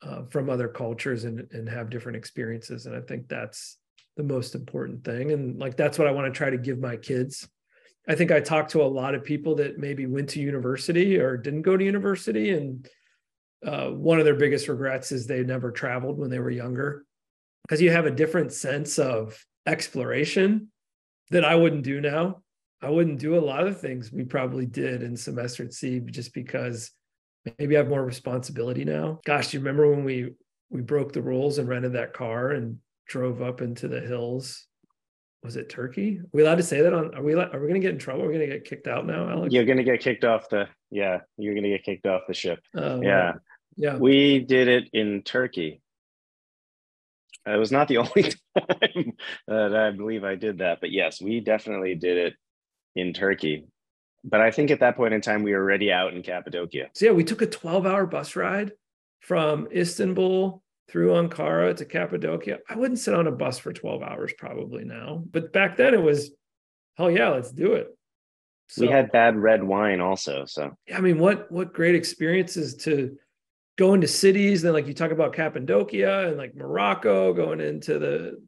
uh, 0.02 0.24
from 0.30 0.50
other 0.50 0.68
cultures 0.68 1.24
and, 1.24 1.46
and 1.52 1.68
have 1.68 1.90
different 1.90 2.16
experiences. 2.16 2.86
And 2.86 2.96
i 2.96 3.00
think 3.00 3.28
that's 3.28 3.78
the 4.16 4.22
most 4.22 4.54
important 4.54 5.04
thing. 5.04 5.32
And 5.32 5.58
like 5.58 5.76
that's 5.76 5.98
what 5.98 6.08
i 6.08 6.10
want 6.10 6.32
to 6.32 6.36
try 6.36 6.50
to 6.50 6.58
give 6.58 6.78
my 6.78 6.96
kids. 6.96 7.48
I 8.08 8.14
think 8.14 8.32
i 8.32 8.40
talked 8.40 8.72
to 8.72 8.82
a 8.82 8.84
lot 8.84 9.14
of 9.14 9.24
people 9.24 9.54
that 9.56 9.78
maybe 9.78 10.06
went 10.06 10.30
to 10.30 10.40
university 10.40 11.18
or 11.18 11.36
didn't 11.36 11.62
go 11.62 11.76
to 11.76 11.84
university. 11.84 12.50
And 12.50 12.88
uh, 13.64 13.90
one 13.90 14.18
of 14.18 14.24
their 14.24 14.34
biggest 14.34 14.66
regrets 14.66 15.12
is 15.12 15.26
they 15.26 15.44
never 15.44 15.70
traveled 15.70 16.18
when 16.18 16.30
they 16.30 16.40
were 16.40 16.50
younger 16.50 17.04
because 17.62 17.80
you 17.80 17.92
have 17.92 18.06
a 18.06 18.10
different 18.10 18.52
sense 18.52 18.98
of 18.98 19.44
exploration 19.66 20.71
that 21.32 21.44
I 21.44 21.54
wouldn't 21.54 21.82
do 21.82 22.00
now. 22.00 22.42
I 22.80 22.90
wouldn't 22.90 23.20
do 23.20 23.36
a 23.36 23.40
lot 23.40 23.66
of 23.66 23.80
things 23.80 24.12
we 24.12 24.24
probably 24.24 24.66
did 24.66 25.02
in 25.02 25.16
semester 25.16 25.64
at 25.64 25.72
sea 25.72 26.00
just 26.00 26.34
because 26.34 26.90
maybe 27.58 27.76
I 27.76 27.78
have 27.78 27.88
more 27.88 28.04
responsibility 28.04 28.84
now. 28.84 29.20
Gosh, 29.24 29.50
do 29.50 29.56
you 29.56 29.60
remember 29.60 29.90
when 29.90 30.04
we 30.04 30.32
we 30.70 30.80
broke 30.80 31.12
the 31.12 31.22
rules 31.22 31.58
and 31.58 31.68
rented 31.68 31.92
that 31.92 32.12
car 32.12 32.50
and 32.50 32.78
drove 33.06 33.42
up 33.42 33.60
into 33.60 33.88
the 33.88 34.00
hills? 34.00 34.66
Was 35.42 35.56
it 35.56 35.68
Turkey? 35.68 36.18
Are 36.18 36.26
we 36.32 36.42
allowed 36.42 36.56
to 36.56 36.62
say 36.62 36.82
that 36.82 36.92
on? 36.92 37.14
Are 37.14 37.22
we? 37.22 37.34
Are 37.34 37.48
we 37.52 37.68
going 37.68 37.74
to 37.74 37.80
get 37.80 37.92
in 37.92 37.98
trouble? 37.98 38.22
Are 38.22 38.28
we 38.28 38.34
going 38.34 38.48
to 38.48 38.56
get 38.56 38.64
kicked 38.64 38.86
out 38.86 39.06
now, 39.06 39.28
Alex? 39.28 39.52
You're 39.52 39.64
going 39.64 39.78
to 39.78 39.84
get 39.84 40.00
kicked 40.00 40.24
off 40.24 40.48
the. 40.48 40.68
Yeah, 40.90 41.20
you're 41.36 41.54
going 41.54 41.64
to 41.64 41.70
get 41.70 41.84
kicked 41.84 42.06
off 42.06 42.22
the 42.28 42.34
ship. 42.34 42.60
Uh, 42.76 43.00
yeah, 43.00 43.32
yeah. 43.76 43.96
We 43.96 44.40
did 44.40 44.68
it 44.68 44.90
in 44.92 45.22
Turkey. 45.22 45.80
It 47.46 47.58
was 47.58 47.72
not 47.72 47.88
the 47.88 47.98
only 47.98 48.22
time 48.22 49.12
that 49.46 49.74
I 49.74 49.90
believe 49.90 50.24
I 50.24 50.34
did 50.34 50.58
that, 50.58 50.78
but 50.80 50.92
yes, 50.92 51.20
we 51.20 51.40
definitely 51.40 51.94
did 51.94 52.16
it 52.16 52.34
in 52.94 53.12
Turkey. 53.12 53.64
But 54.24 54.40
I 54.40 54.50
think 54.50 54.70
at 54.70 54.80
that 54.80 54.96
point 54.96 55.14
in 55.14 55.20
time, 55.20 55.42
we 55.42 55.52
were 55.52 55.62
already 55.62 55.90
out 55.90 56.14
in 56.14 56.22
Cappadocia. 56.22 56.90
So 56.94 57.06
yeah, 57.06 57.12
we 57.12 57.24
took 57.24 57.42
a 57.42 57.46
12 57.46 57.86
hour 57.86 58.06
bus 58.06 58.36
ride 58.36 58.72
from 59.20 59.68
Istanbul 59.74 60.62
through 60.88 61.12
Ankara 61.12 61.76
to 61.76 61.84
Cappadocia. 61.84 62.58
I 62.68 62.76
wouldn't 62.76 63.00
sit 63.00 63.14
on 63.14 63.26
a 63.26 63.32
bus 63.32 63.58
for 63.58 63.72
12 63.72 64.02
hours 64.02 64.32
probably 64.38 64.84
now, 64.84 65.24
but 65.30 65.52
back 65.52 65.76
then 65.76 65.94
it 65.94 66.02
was, 66.02 66.30
hell 66.96 67.10
yeah, 67.10 67.30
let's 67.30 67.50
do 67.50 67.72
it. 67.72 67.88
So, 68.68 68.82
we 68.82 68.88
had 68.88 69.12
bad 69.12 69.36
red 69.36 69.62
wine 69.62 70.00
also. 70.00 70.44
So 70.46 70.72
yeah, 70.86 70.96
I 70.96 71.00
mean, 71.00 71.18
what 71.18 71.52
what 71.52 71.74
great 71.74 71.94
experiences 71.94 72.74
to 72.76 73.18
going 73.78 74.00
to 74.00 74.08
cities 74.08 74.62
then 74.62 74.72
like 74.72 74.86
you 74.86 74.94
talk 74.94 75.10
about 75.10 75.32
cappadocia 75.32 76.28
and 76.28 76.36
like 76.36 76.54
morocco 76.54 77.32
going 77.32 77.60
into 77.60 77.98
the 77.98 78.40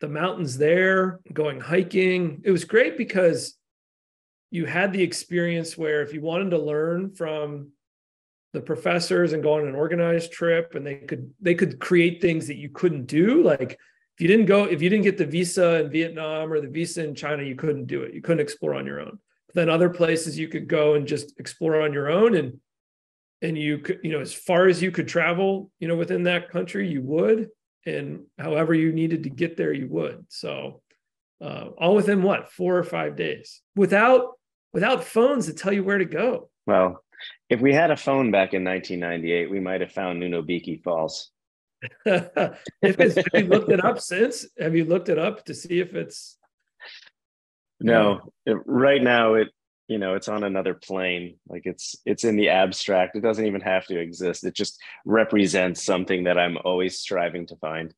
the 0.00 0.08
mountains 0.08 0.58
there 0.58 1.20
going 1.32 1.60
hiking 1.60 2.42
it 2.44 2.50
was 2.50 2.64
great 2.64 2.96
because 2.96 3.56
you 4.50 4.66
had 4.66 4.92
the 4.92 5.02
experience 5.02 5.76
where 5.76 6.02
if 6.02 6.12
you 6.12 6.20
wanted 6.20 6.50
to 6.50 6.58
learn 6.58 7.10
from 7.14 7.70
the 8.52 8.60
professors 8.60 9.32
and 9.32 9.42
go 9.42 9.54
on 9.54 9.66
an 9.66 9.74
organized 9.74 10.32
trip 10.32 10.74
and 10.74 10.86
they 10.86 10.96
could 10.96 11.30
they 11.40 11.54
could 11.54 11.78
create 11.80 12.20
things 12.20 12.46
that 12.46 12.56
you 12.56 12.68
couldn't 12.68 13.06
do 13.06 13.42
like 13.42 13.78
if 14.16 14.22
you 14.22 14.28
didn't 14.28 14.46
go, 14.46 14.64
if 14.64 14.80
you 14.80 14.88
didn't 14.88 15.04
get 15.04 15.18
the 15.18 15.26
visa 15.26 15.82
in 15.82 15.90
Vietnam 15.90 16.50
or 16.50 16.62
the 16.62 16.68
visa 16.68 17.04
in 17.04 17.14
China, 17.14 17.42
you 17.42 17.54
couldn't 17.54 17.84
do 17.84 18.00
it. 18.02 18.14
You 18.14 18.22
couldn't 18.22 18.40
explore 18.40 18.72
on 18.72 18.86
your 18.86 18.98
own. 18.98 19.18
But 19.46 19.54
then 19.54 19.68
other 19.68 19.90
places 19.90 20.38
you 20.38 20.48
could 20.48 20.68
go 20.68 20.94
and 20.94 21.06
just 21.06 21.38
explore 21.38 21.82
on 21.82 21.92
your 21.92 22.10
own 22.10 22.34
and 22.34 22.58
and 23.42 23.56
you 23.56 23.78
could, 23.78 24.00
you 24.02 24.12
know, 24.12 24.20
as 24.20 24.32
far 24.32 24.66
as 24.66 24.82
you 24.82 24.90
could 24.90 25.08
travel, 25.08 25.70
you 25.78 25.88
know, 25.88 25.96
within 25.96 26.24
that 26.24 26.50
country, 26.50 26.88
you 26.88 27.02
would. 27.02 27.48
And 27.84 28.24
however 28.38 28.74
you 28.74 28.92
needed 28.92 29.22
to 29.24 29.30
get 29.30 29.56
there, 29.56 29.72
you 29.72 29.88
would. 29.88 30.26
So 30.28 30.82
uh, 31.40 31.68
all 31.78 31.94
within 31.94 32.22
what, 32.22 32.50
four 32.50 32.76
or 32.76 32.84
five 32.84 33.16
days 33.16 33.60
without 33.74 34.32
without 34.72 35.04
phones 35.04 35.46
to 35.46 35.54
tell 35.54 35.72
you 35.72 35.84
where 35.84 35.98
to 35.98 36.04
go. 36.04 36.50
Well, 36.66 37.02
if 37.48 37.60
we 37.60 37.72
had 37.72 37.90
a 37.90 37.96
phone 37.96 38.30
back 38.30 38.52
in 38.52 38.64
1998, 38.64 39.50
we 39.50 39.60
might 39.60 39.80
have 39.80 39.92
found 39.92 40.20
Nunobiki 40.20 40.82
Falls. 40.82 41.30
if 42.04 42.60
it's, 42.82 43.14
have 43.14 43.26
you 43.34 43.48
looked 43.48 43.70
it 43.70 43.84
up 43.84 44.00
since? 44.00 44.46
Have 44.58 44.74
you 44.74 44.84
looked 44.84 45.08
it 45.08 45.18
up 45.18 45.44
to 45.44 45.54
see 45.54 45.80
if 45.80 45.94
it's? 45.94 46.36
No, 47.80 48.32
it, 48.46 48.56
right 48.66 49.02
now 49.02 49.34
it 49.34 49.48
you 49.88 49.98
know 49.98 50.14
it's 50.14 50.28
on 50.28 50.44
another 50.44 50.74
plane. 50.74 51.36
Like 51.48 51.62
it's 51.64 51.96
it's 52.04 52.24
in 52.24 52.36
the 52.36 52.48
abstract. 52.48 53.16
It 53.16 53.22
doesn't 53.22 53.46
even 53.46 53.60
have 53.60 53.86
to 53.86 53.98
exist. 53.98 54.44
It 54.44 54.54
just 54.54 54.80
represents 55.04 55.84
something 55.84 56.24
that 56.24 56.38
I'm 56.38 56.58
always 56.64 56.98
striving 56.98 57.46
to 57.48 57.56
find. 57.56 57.94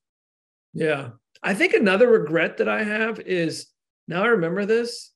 Yeah, 0.74 1.10
I 1.42 1.54
think 1.54 1.74
another 1.74 2.08
regret 2.08 2.58
that 2.58 2.68
I 2.68 2.82
have 2.84 3.20
is 3.20 3.68
now 4.06 4.22
I 4.22 4.28
remember 4.28 4.66
this. 4.66 5.12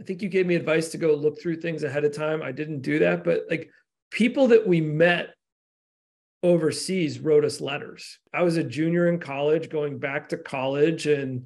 I 0.00 0.04
think 0.04 0.22
you 0.22 0.28
gave 0.28 0.46
me 0.46 0.54
advice 0.54 0.88
to 0.90 0.98
go 0.98 1.14
look 1.14 1.40
through 1.40 1.60
things 1.60 1.84
ahead 1.84 2.04
of 2.04 2.14
time. 2.14 2.42
I 2.42 2.52
didn't 2.52 2.80
do 2.80 2.98
that, 3.00 3.24
but 3.24 3.44
like 3.48 3.70
people 4.10 4.48
that 4.48 4.66
we 4.66 4.80
met 4.80 5.30
overseas 6.42 7.20
wrote 7.20 7.44
us 7.44 7.60
letters. 7.60 8.18
I 8.34 8.42
was 8.42 8.56
a 8.56 8.64
junior 8.64 9.08
in 9.08 9.20
college, 9.20 9.70
going 9.70 9.98
back 9.98 10.28
to 10.30 10.36
college, 10.36 11.06
and 11.06 11.44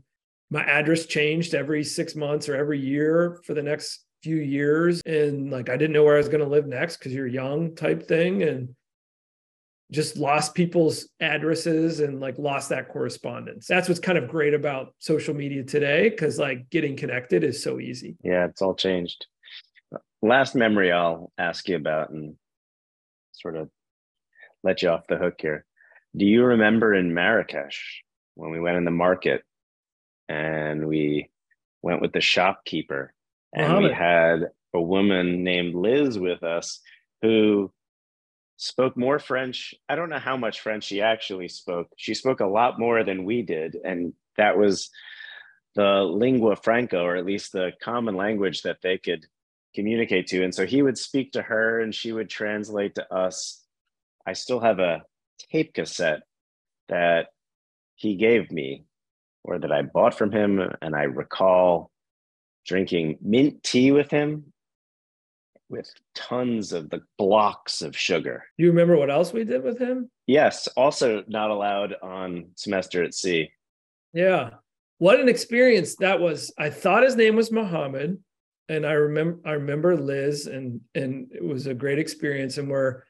my 0.51 0.63
address 0.63 1.07
changed 1.07 1.55
every 1.55 1.85
six 1.85 2.15
months 2.15 2.49
or 2.49 2.57
every 2.57 2.81
year 2.81 3.41
for 3.45 3.53
the 3.53 3.63
next 3.63 4.06
few 4.23 4.37
years. 4.37 5.03
And 5.07 5.51
like 5.51 5.69
I 5.69 5.77
didn't 5.77 5.93
know 5.93 6.05
where 6.05 6.15
I 6.15 6.19
was 6.19 6.29
going 6.29 6.43
to 6.43 6.51
live 6.51 6.67
next 6.67 6.99
because 6.99 7.13
you're 7.13 7.27
young 7.27 7.75
type 7.75 8.07
thing. 8.07 8.43
And 8.43 8.75
just 9.93 10.17
lost 10.17 10.55
people's 10.55 11.09
addresses 11.21 12.01
and 12.01 12.21
like 12.21 12.39
lost 12.39 12.71
that 12.71 12.89
correspondence. 12.89 13.67
That's 13.67 13.89
what's 13.89 14.01
kind 14.01 14.19
of 14.19 14.29
great 14.29 14.55
about 14.55 14.95
social 14.99 15.35
media 15.35 15.63
today 15.63 16.09
because 16.09 16.39
like 16.39 16.69
getting 16.71 16.97
connected 16.97 17.45
is 17.45 17.63
so 17.63 17.79
easy. 17.79 18.17
Yeah, 18.25 18.47
it's 18.47 18.63
all 18.63 18.75
changed. 18.75 19.27
Last 20.23 20.55
memory 20.55 20.91
I'll 20.91 21.31
ask 21.39 21.69
you 21.69 21.77
about 21.77 22.11
and 22.11 22.35
sort 23.33 23.57
of 23.57 23.71
let 24.65 24.83
you 24.83 24.89
off 24.89 25.07
the 25.09 25.19
hook 25.19 25.35
here. 25.41 25.65
Do 26.17 26.25
you 26.25 26.43
remember 26.45 26.95
in 26.95 27.15
Marrakesh 27.15 28.03
when 28.35 28.51
we 28.51 28.59
went 28.59 28.79
in 28.79 28.85
the 28.85 28.91
market 28.91 29.45
and 30.29 30.87
we 30.87 31.31
went 31.83 32.03
with 32.03 32.13
the 32.13 32.21
shopkeeper 32.21 33.13
and 33.57 33.69
Muhammad. 33.69 33.91
we 33.91 33.97
had 33.97 34.41
a 34.75 34.81
woman 34.81 35.43
named 35.43 35.75
Liz 35.75 36.19
with 36.19 36.43
us 36.43 36.81
who 37.23 37.73
spoke 38.57 38.97
more 38.97 39.19
French. 39.19 39.75
I 39.89 39.97
don't 39.97 40.11
know 40.11 40.19
how 40.19 40.37
much 40.37 40.61
French 40.61 40.85
she 40.85 41.01
actually 41.01 41.49
spoke. 41.49 41.89
She 41.97 42.15
spoke 42.15 42.41
a 42.41 42.47
lot 42.47 42.79
more 42.79 43.03
than 43.03 43.25
we 43.25 43.43
did. 43.43 43.77
And 43.83 44.13
that 44.37 44.59
was 44.59 44.91
the 45.75 46.03
lingua 46.03 46.57
franca, 46.57 47.01
or 47.01 47.17
at 47.17 47.27
least 47.27 47.53
the 47.53 47.73
common 47.83 48.15
language 48.15 48.63
that 48.63 48.83
they 48.83 48.99
could 48.99 49.27
communicate 49.75 50.27
to. 50.29 50.43
And 50.43 50.55
so 50.55 50.67
he 50.67 50.83
would 50.83 50.99
speak 50.99 51.33
to 51.33 51.43
her 51.43 51.81
and 51.81 51.95
she 51.95 52.13
would 52.13 52.31
translate 52.31 52.95
to 52.95 53.13
us. 53.13 53.63
I 54.27 54.35
still 54.35 54.61
have 54.61 54.79
a 54.79 55.03
tape 55.51 55.75
cassette 55.75 56.23
that 56.89 57.29
he 57.95 58.17
gave 58.17 58.51
me 58.51 58.85
or 59.45 59.59
that 59.59 59.73
I 59.73 59.83
bought 59.83 60.15
from 60.15 60.33
him. 60.33 60.61
And 60.83 60.95
I 60.95 61.05
recall 61.05 61.91
drinking 62.67 63.19
mint 63.23 63.63
tea 63.63 63.93
with 63.93 64.11
him 64.11 64.53
with 65.69 65.91
tons 66.15 66.73
of 66.73 66.91
the 66.91 67.03
blocks 67.19 67.83
of 67.83 67.97
sugar. 67.97 68.45
You 68.57 68.69
remember 68.69 68.97
what 68.97 69.11
else 69.11 69.33
we 69.33 69.45
did 69.45 69.63
with 69.65 69.79
him? 69.79 70.11
Yes, 70.27 70.69
also 70.77 71.25
not 71.27 71.51
allowed 71.51 71.95
on 72.03 72.51
semester 72.55 73.03
at 73.03 73.15
sea. 73.15 73.51
Yeah. 74.13 74.51
What 74.99 75.21
an 75.21 75.29
experience 75.29 75.97
that 75.97 76.21
was. 76.21 76.53
I 76.57 76.71
thought 76.71 77.03
his 77.03 77.17
name 77.17 77.37
was 77.37 77.51
Muhammad 77.51 78.19
and 78.69 78.87
I 78.87 78.93
remember 78.93 79.39
I 79.45 79.53
remember 79.53 79.97
Liz 79.97 80.47
and 80.47 80.81
and 80.95 81.31
it 81.33 81.45
was 81.45 81.67
a 81.67 81.75
great 81.75 81.99
experience 81.99 82.59
and 82.59 82.69
we're 82.69 83.03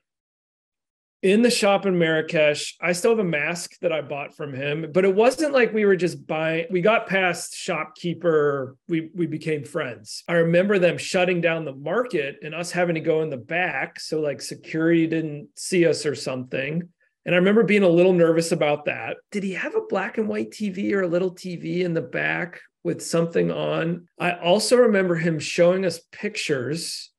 in 1.22 1.42
the 1.42 1.50
shop 1.50 1.86
in 1.86 1.98
Marrakesh. 1.98 2.76
I 2.80 2.92
still 2.92 3.12
have 3.12 3.18
a 3.18 3.24
mask 3.24 3.78
that 3.80 3.92
I 3.92 4.02
bought 4.02 4.36
from 4.36 4.52
him, 4.54 4.90
but 4.92 5.04
it 5.04 5.14
wasn't 5.14 5.52
like 5.52 5.72
we 5.72 5.84
were 5.84 5.96
just 5.96 6.26
buying. 6.26 6.66
We 6.70 6.80
got 6.80 7.06
past 7.06 7.56
shopkeeper, 7.56 8.76
we 8.88 9.10
we 9.14 9.26
became 9.26 9.64
friends. 9.64 10.22
I 10.28 10.34
remember 10.34 10.78
them 10.78 10.98
shutting 10.98 11.40
down 11.40 11.64
the 11.64 11.74
market 11.74 12.36
and 12.42 12.54
us 12.54 12.70
having 12.70 12.94
to 12.94 13.00
go 13.00 13.22
in 13.22 13.30
the 13.30 13.36
back 13.36 13.98
so 13.98 14.20
like 14.20 14.40
security 14.40 15.06
didn't 15.06 15.48
see 15.56 15.86
us 15.86 16.04
or 16.04 16.14
something. 16.14 16.88
And 17.24 17.34
I 17.34 17.38
remember 17.38 17.64
being 17.64 17.82
a 17.82 17.88
little 17.88 18.12
nervous 18.12 18.52
about 18.52 18.84
that. 18.84 19.16
Did 19.32 19.42
he 19.42 19.54
have 19.54 19.74
a 19.74 19.86
black 19.88 20.18
and 20.18 20.28
white 20.28 20.50
TV 20.50 20.92
or 20.92 21.02
a 21.02 21.08
little 21.08 21.34
TV 21.34 21.80
in 21.80 21.92
the 21.92 22.00
back 22.00 22.60
with 22.84 23.02
something 23.02 23.50
on? 23.50 24.06
I 24.16 24.32
also 24.32 24.76
remember 24.76 25.16
him 25.16 25.40
showing 25.40 25.84
us 25.84 25.98
pictures 26.12 27.10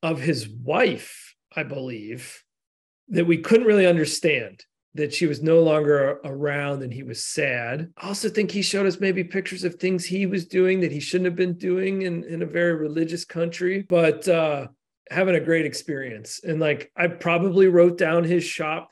of 0.00 0.20
his 0.20 0.48
wife, 0.48 1.34
I 1.56 1.64
believe 1.64 2.44
that 3.10 3.26
we 3.26 3.38
couldn't 3.38 3.66
really 3.66 3.86
understand 3.86 4.64
that 4.94 5.14
she 5.14 5.26
was 5.26 5.42
no 5.42 5.62
longer 5.62 6.18
around 6.24 6.82
and 6.82 6.92
he 6.92 7.02
was 7.02 7.22
sad. 7.22 7.92
I 7.96 8.08
also 8.08 8.28
think 8.28 8.50
he 8.50 8.62
showed 8.62 8.86
us 8.86 8.98
maybe 8.98 9.22
pictures 9.22 9.62
of 9.62 9.76
things 9.76 10.04
he 10.04 10.26
was 10.26 10.46
doing 10.46 10.80
that 10.80 10.90
he 10.90 10.98
shouldn't 10.98 11.26
have 11.26 11.36
been 11.36 11.54
doing 11.54 12.02
in, 12.02 12.24
in 12.24 12.42
a 12.42 12.46
very 12.46 12.74
religious 12.74 13.24
country, 13.24 13.82
but 13.88 14.26
uh, 14.26 14.66
having 15.10 15.36
a 15.36 15.40
great 15.40 15.64
experience. 15.64 16.40
And 16.42 16.58
like 16.58 16.90
I 16.96 17.06
probably 17.06 17.68
wrote 17.68 17.98
down 17.98 18.24
his 18.24 18.42
shop 18.42 18.90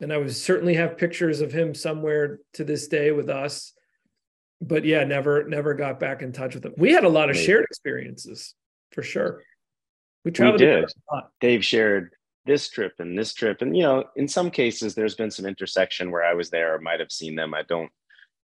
and 0.00 0.12
I 0.12 0.16
would 0.16 0.34
certainly 0.34 0.74
have 0.74 0.98
pictures 0.98 1.40
of 1.40 1.52
him 1.52 1.74
somewhere 1.74 2.40
to 2.54 2.64
this 2.64 2.88
day 2.88 3.12
with 3.12 3.28
us. 3.28 3.72
But 4.60 4.84
yeah, 4.84 5.04
never, 5.04 5.48
never 5.48 5.74
got 5.74 6.00
back 6.00 6.22
in 6.22 6.32
touch 6.32 6.54
with 6.54 6.64
him. 6.64 6.74
We 6.76 6.92
had 6.92 7.04
a 7.04 7.08
lot 7.08 7.30
of 7.30 7.36
shared 7.36 7.64
experiences 7.64 8.54
for 8.90 9.02
sure. 9.02 9.42
We 10.24 10.32
traveled. 10.32 10.60
We 10.60 10.66
did. 10.66 10.92
Dave 11.40 11.64
shared 11.64 12.10
this 12.46 12.68
trip 12.68 12.94
and 12.98 13.18
this 13.18 13.34
trip. 13.34 13.62
And 13.62 13.76
you 13.76 13.82
know 13.82 14.04
in 14.16 14.28
some 14.28 14.50
cases 14.50 14.94
there's 14.94 15.14
been 15.14 15.30
some 15.30 15.46
intersection 15.46 16.10
where 16.10 16.24
i 16.24 16.34
was 16.34 16.50
there 16.50 16.74
or 16.74 16.80
might 16.80 17.00
have 17.00 17.12
seen 17.12 17.36
them. 17.36 17.54
I 17.54 17.62
don't 17.62 17.90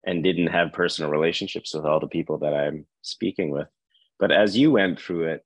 and 0.05 0.23
didn't 0.23 0.47
have 0.47 0.71
personal 0.71 1.11
relationships 1.11 1.73
with 1.73 1.85
all 1.85 1.99
the 1.99 2.07
people 2.07 2.37
that 2.39 2.53
i'm 2.53 2.85
speaking 3.01 3.49
with. 3.49 3.67
But 4.17 4.31
as 4.31 4.57
you 4.57 4.71
went 4.71 4.99
through 4.99 5.25
it 5.29 5.45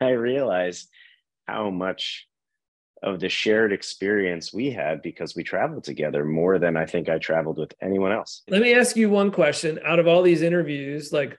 i 0.00 0.10
realized 0.10 0.88
how 1.46 1.70
much 1.70 2.26
of 3.02 3.20
the 3.20 3.28
shared 3.28 3.72
experience 3.72 4.52
we 4.52 4.70
had 4.70 5.02
because 5.02 5.36
we 5.36 5.44
traveled 5.44 5.84
together 5.84 6.24
more 6.24 6.58
than 6.58 6.76
i 6.76 6.86
think 6.86 7.08
i 7.08 7.18
traveled 7.18 7.58
with 7.58 7.72
anyone 7.82 8.12
else. 8.12 8.42
Let 8.48 8.62
me 8.62 8.74
ask 8.74 8.96
you 8.96 9.10
one 9.10 9.30
question. 9.30 9.78
Out 9.84 9.98
of 9.98 10.08
all 10.08 10.22
these 10.22 10.42
interviews 10.42 11.12
like 11.12 11.38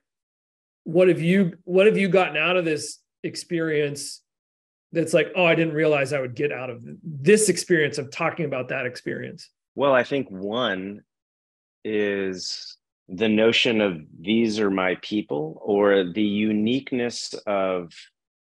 what 0.86 1.08
have 1.10 1.21
you 1.21 1.58
what 1.65 1.88
have 1.88 1.97
you 1.97 2.08
gotten 2.08 2.38
out 2.38 2.55
of 2.55 2.63
this 2.63 2.99
experience 3.23 4.21
that's 4.91 5.13
like, 5.13 5.32
oh, 5.36 5.45
I 5.45 5.56
didn't 5.56 5.74
realize 5.74 6.13
I 6.13 6.19
would 6.19 6.36
get 6.36 6.52
out 6.52 6.69
of 6.69 6.82
this 7.04 7.50
experience 7.50 7.98
of 7.98 8.12
talking 8.12 8.45
about 8.45 8.69
that 8.69 8.86
experience? 8.86 9.50
Well, 9.76 9.93
I 9.93 10.04
think 10.04 10.30
one 10.30 11.02
is 11.84 12.78
the 13.08 13.30
notion 13.30 13.82
of 13.82 14.00
these 14.19 14.60
are 14.60 14.71
my 14.71 14.95
people 15.02 15.62
or 15.63 16.04
the 16.04 16.24
uniqueness 16.24 17.34
of 17.45 17.91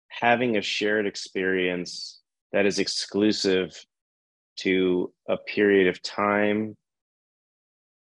having 0.08 0.56
a 0.56 0.62
shared 0.62 1.06
experience 1.06 2.20
that 2.52 2.66
is 2.66 2.78
exclusive 2.78 3.74
to 4.56 5.12
a 5.28 5.36
period 5.38 5.88
of 5.88 6.02
time, 6.02 6.76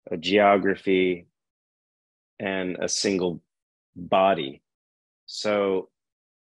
a 0.10 0.18
geography, 0.18 1.28
and 2.40 2.78
a 2.80 2.90
single 2.90 3.42
body. 3.96 4.62
So 5.28 5.90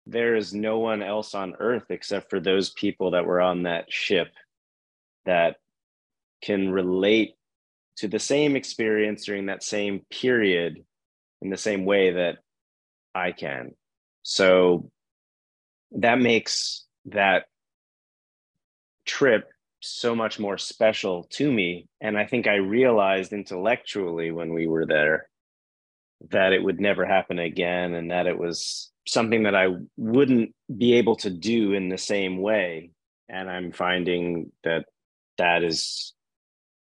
there 0.06 0.34
is 0.34 0.52
no 0.52 0.78
one 0.78 1.02
else 1.02 1.34
on 1.34 1.54
earth 1.58 1.90
except 1.90 2.30
for 2.30 2.40
those 2.40 2.70
people 2.70 3.12
that 3.12 3.26
were 3.26 3.40
on 3.40 3.64
that 3.64 3.92
ship 3.92 4.28
that 5.24 5.56
can 6.42 6.70
relate 6.70 7.34
to 7.96 8.08
the 8.08 8.18
same 8.18 8.56
experience 8.56 9.24
during 9.24 9.46
that 9.46 9.62
same 9.62 10.00
period 10.10 10.84
in 11.40 11.50
the 11.50 11.56
same 11.56 11.84
way 11.84 12.12
that 12.12 12.38
I 13.14 13.32
can. 13.32 13.74
So 14.22 14.90
that 15.92 16.20
makes 16.20 16.84
that 17.06 17.44
trip 19.04 19.48
so 19.80 20.14
much 20.14 20.38
more 20.38 20.58
special 20.58 21.24
to 21.24 21.50
me. 21.50 21.88
And 22.00 22.16
I 22.16 22.24
think 22.24 22.46
I 22.46 22.54
realized 22.54 23.32
intellectually 23.32 24.30
when 24.30 24.54
we 24.54 24.66
were 24.66 24.86
there 24.86 25.28
that 26.30 26.52
it 26.52 26.62
would 26.62 26.80
never 26.80 27.04
happen 27.04 27.40
again 27.40 27.94
and 27.94 28.12
that 28.12 28.28
it 28.28 28.38
was 28.38 28.91
something 29.06 29.44
that 29.44 29.54
I 29.54 29.68
wouldn't 29.96 30.54
be 30.76 30.94
able 30.94 31.16
to 31.16 31.30
do 31.30 31.72
in 31.72 31.88
the 31.88 31.98
same 31.98 32.38
way. 32.38 32.90
And 33.28 33.50
I'm 33.50 33.72
finding 33.72 34.52
that 34.64 34.86
that 35.38 35.64
is 35.64 36.12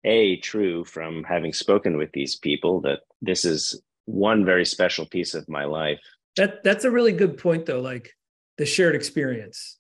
a 0.04 0.38
true 0.38 0.86
from 0.86 1.24
having 1.24 1.54
spoken 1.54 1.98
with 1.98 2.12
these 2.14 2.38
people 2.38 2.82
that 2.82 3.02
this 3.22 3.46
is 3.46 3.82
one 4.06 4.46
very 4.46 4.66
special 4.66 5.06
piece 5.06 5.34
of 5.34 5.48
my 5.50 5.66
life. 5.66 6.00
That 6.38 6.64
that's 6.64 6.86
a 6.86 6.92
really 6.92 7.12
good 7.12 7.38
point 7.38 7.66
though, 7.66 7.82
like 7.82 8.12
the 8.58 8.66
shared 8.66 8.96
experience. 8.96 9.78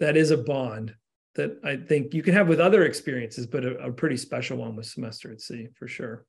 That 0.00 0.16
is 0.16 0.30
a 0.30 0.36
bond 0.36 0.94
that 1.34 1.58
I 1.64 1.76
think 1.76 2.14
you 2.14 2.22
can 2.22 2.34
have 2.34 2.48
with 2.48 2.60
other 2.60 2.84
experiences, 2.84 3.46
but 3.46 3.64
a, 3.64 3.76
a 3.78 3.92
pretty 3.92 4.16
special 4.16 4.58
one 4.58 4.76
with 4.76 4.86
semester 4.86 5.32
at 5.32 5.40
sea 5.40 5.68
for 5.78 5.88
sure. 5.88 6.24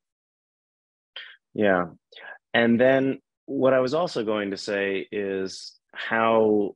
Yeah. 1.53 1.85
And 2.53 2.79
then 2.79 3.19
what 3.47 3.73
I 3.73 3.79
was 3.79 3.93
also 3.93 4.23
going 4.23 4.51
to 4.51 4.57
say 4.57 5.07
is 5.11 5.73
how 5.93 6.75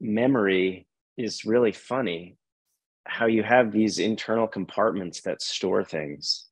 memory 0.00 0.88
is 1.16 1.44
really 1.44 1.72
funny. 1.72 2.36
How 3.06 3.26
you 3.26 3.42
have 3.42 3.70
these 3.70 3.98
internal 3.98 4.48
compartments 4.48 5.20
that 5.22 5.42
store 5.42 5.84
things, 5.84 6.46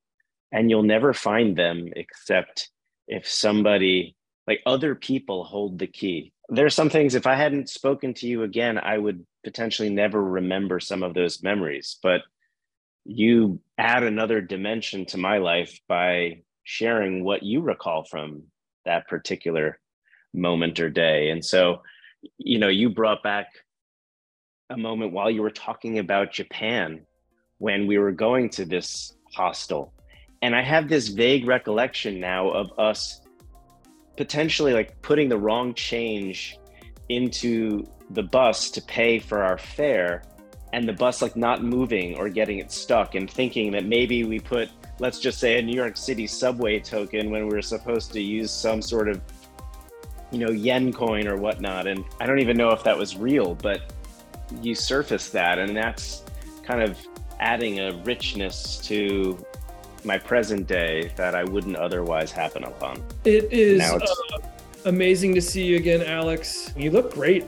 and 0.53 0.69
you'll 0.69 0.83
never 0.83 1.15
find 1.15 1.57
them 1.57 1.89
except 1.97 2.71
if 3.09 3.27
somebody, 3.27 4.17
like 4.47 4.61
other 4.67 4.95
people, 4.95 5.45
hold 5.45 5.79
the 5.79 5.87
key. 5.87 6.33
There's 6.49 6.75
some 6.75 6.91
things, 6.91 7.15
if 7.15 7.27
I 7.27 7.37
hadn't 7.37 7.71
spoken 7.71 8.13
to 8.15 8.27
you 8.27 8.43
again, 8.43 8.79
I 8.79 8.99
would 8.99 9.25
potentially 9.45 9.91
never 9.91 10.23
remember 10.23 10.79
some 10.79 11.03
of 11.03 11.15
those 11.15 11.43
memories. 11.43 11.99
But 12.03 12.21
you 13.05 13.61
add 13.79 14.03
another 14.03 14.41
dimension 14.41 15.07
to 15.07 15.19
my 15.19 15.39
life 15.39 15.81
by 15.89 16.43
sharing 16.65 17.25
what 17.25 17.43
you 17.43 17.63
recall 17.63 18.05
from 18.05 18.43
that 18.85 19.09
particular 19.09 19.79
moment 20.33 20.81
or 20.81 20.91
day. 20.91 21.31
And 21.31 21.45
so, 21.45 21.83
you 22.39 22.59
know, 22.59 22.69
you 22.69 22.91
brought 22.91 23.23
back 23.23 23.49
a 24.69 24.77
moment 24.77 25.13
while 25.13 25.31
you 25.31 25.43
were 25.43 25.51
talking 25.51 25.99
about 25.99 26.33
Japan 26.33 27.07
when 27.59 27.87
we 27.87 27.99
were 27.99 28.13
going 28.13 28.49
to 28.51 28.65
this 28.65 29.15
hostel. 29.35 29.93
And 30.43 30.55
I 30.55 30.63
have 30.63 30.89
this 30.89 31.09
vague 31.09 31.47
recollection 31.47 32.21
now 32.21 32.51
of 32.51 32.71
us 32.79 33.21
potentially 34.17 34.73
like 34.73 35.01
putting 35.03 35.29
the 35.29 35.39
wrong 35.39 35.75
change 35.75 36.59
into 37.09 37.85
the 38.11 38.23
bus 38.23 38.71
to 38.71 38.83
pay 38.83 39.19
for 39.19 39.43
our 39.43 39.59
fare 39.59 40.23
and 40.73 40.89
the 40.89 40.93
bus 40.93 41.21
like 41.21 41.37
not 41.37 41.63
moving 41.63 42.17
or 42.17 42.29
getting 42.29 42.59
it 42.59 42.71
stuck 42.71 43.15
and 43.15 43.31
thinking 43.31 43.73
that 43.73 43.85
maybe 43.85 44.25
we 44.25 44.39
put 44.39 44.69
let's 45.01 45.19
just 45.19 45.41
say 45.41 45.59
a 45.59 45.63
New 45.63 45.75
York 45.75 45.97
City 45.97 46.27
subway 46.27 46.79
token 46.79 47.31
when 47.31 47.49
we 47.49 47.55
were 47.55 47.63
supposed 47.63 48.13
to 48.13 48.21
use 48.21 48.51
some 48.51 48.81
sort 48.81 49.09
of 49.09 49.21
you 50.31 50.39
know 50.39 50.51
yen 50.51 50.93
coin 50.93 51.27
or 51.27 51.37
whatnot 51.37 51.89
and 51.89 52.05
I 52.21 52.27
don't 52.27 52.39
even 52.39 52.57
know 52.57 52.71
if 52.71 52.85
that 52.85 52.97
was 52.97 53.17
real 53.17 53.57
but 53.57 53.93
you 54.63 54.75
surface 54.75 55.31
that 55.31 55.59
and 55.59 55.77
that's 55.77 56.23
kind 56.63 56.83
of 56.83 56.99
adding 57.41 57.81
a 57.81 57.93
richness 58.05 58.79
to 58.85 59.45
my 60.05 60.19
present 60.19 60.67
day 60.67 61.11
that 61.17 61.35
I 61.35 61.45
wouldn't 61.45 61.77
otherwise 61.77 62.31
happen 62.31 62.65
upon. 62.65 63.03
It 63.25 63.53
is 63.53 63.81
uh, 63.81 64.01
amazing 64.85 65.35
to 65.35 65.43
see 65.43 65.65
you 65.65 65.77
again, 65.77 66.03
Alex. 66.03 66.73
You 66.77 66.91
look 66.91 67.13
great. 67.15 67.47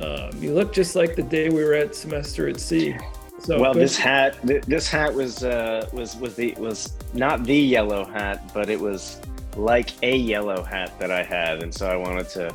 Um, 0.00 0.30
you 0.40 0.52
look 0.52 0.72
just 0.72 0.96
like 0.96 1.14
the 1.14 1.22
day 1.22 1.48
we 1.48 1.62
were 1.62 1.74
at 1.74 1.94
semester 1.94 2.48
at 2.48 2.58
sea. 2.58 2.96
So 3.44 3.60
well, 3.60 3.74
this 3.74 3.96
hat, 3.96 4.38
this 4.42 4.88
hat 4.88 5.12
was 5.12 5.42
uh, 5.42 5.88
was 5.92 6.14
was 6.16 6.36
the 6.36 6.54
was 6.58 6.92
not 7.12 7.42
the 7.42 7.56
yellow 7.56 8.04
hat, 8.04 8.52
but 8.54 8.70
it 8.70 8.80
was 8.80 9.20
like 9.56 9.90
a 10.04 10.16
yellow 10.16 10.62
hat 10.62 10.96
that 11.00 11.10
I 11.10 11.24
had, 11.24 11.60
and 11.60 11.74
so 11.74 11.88
I 11.88 11.96
wanted 11.96 12.28
to 12.30 12.54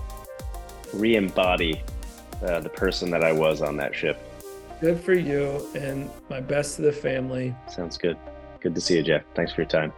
re-embody 0.93 1.81
uh, 2.41 2.61
the 2.61 2.69
person 2.69 3.11
that 3.11 3.21
I 3.21 3.33
was 3.33 3.61
on 3.61 3.75
that 3.77 3.93
ship. 3.93 4.17
Good 4.79 5.01
for 5.01 5.13
you, 5.13 5.67
and 5.75 6.09
my 6.29 6.39
best 6.39 6.77
to 6.77 6.83
the 6.83 6.93
family. 6.93 7.53
Sounds 7.69 7.97
good. 7.97 8.15
Good 8.61 8.73
to 8.75 8.81
see 8.81 8.95
you, 8.95 9.03
Jeff. 9.03 9.23
Thanks 9.35 9.51
for 9.51 9.59
your 9.61 9.69
time. 9.69 9.91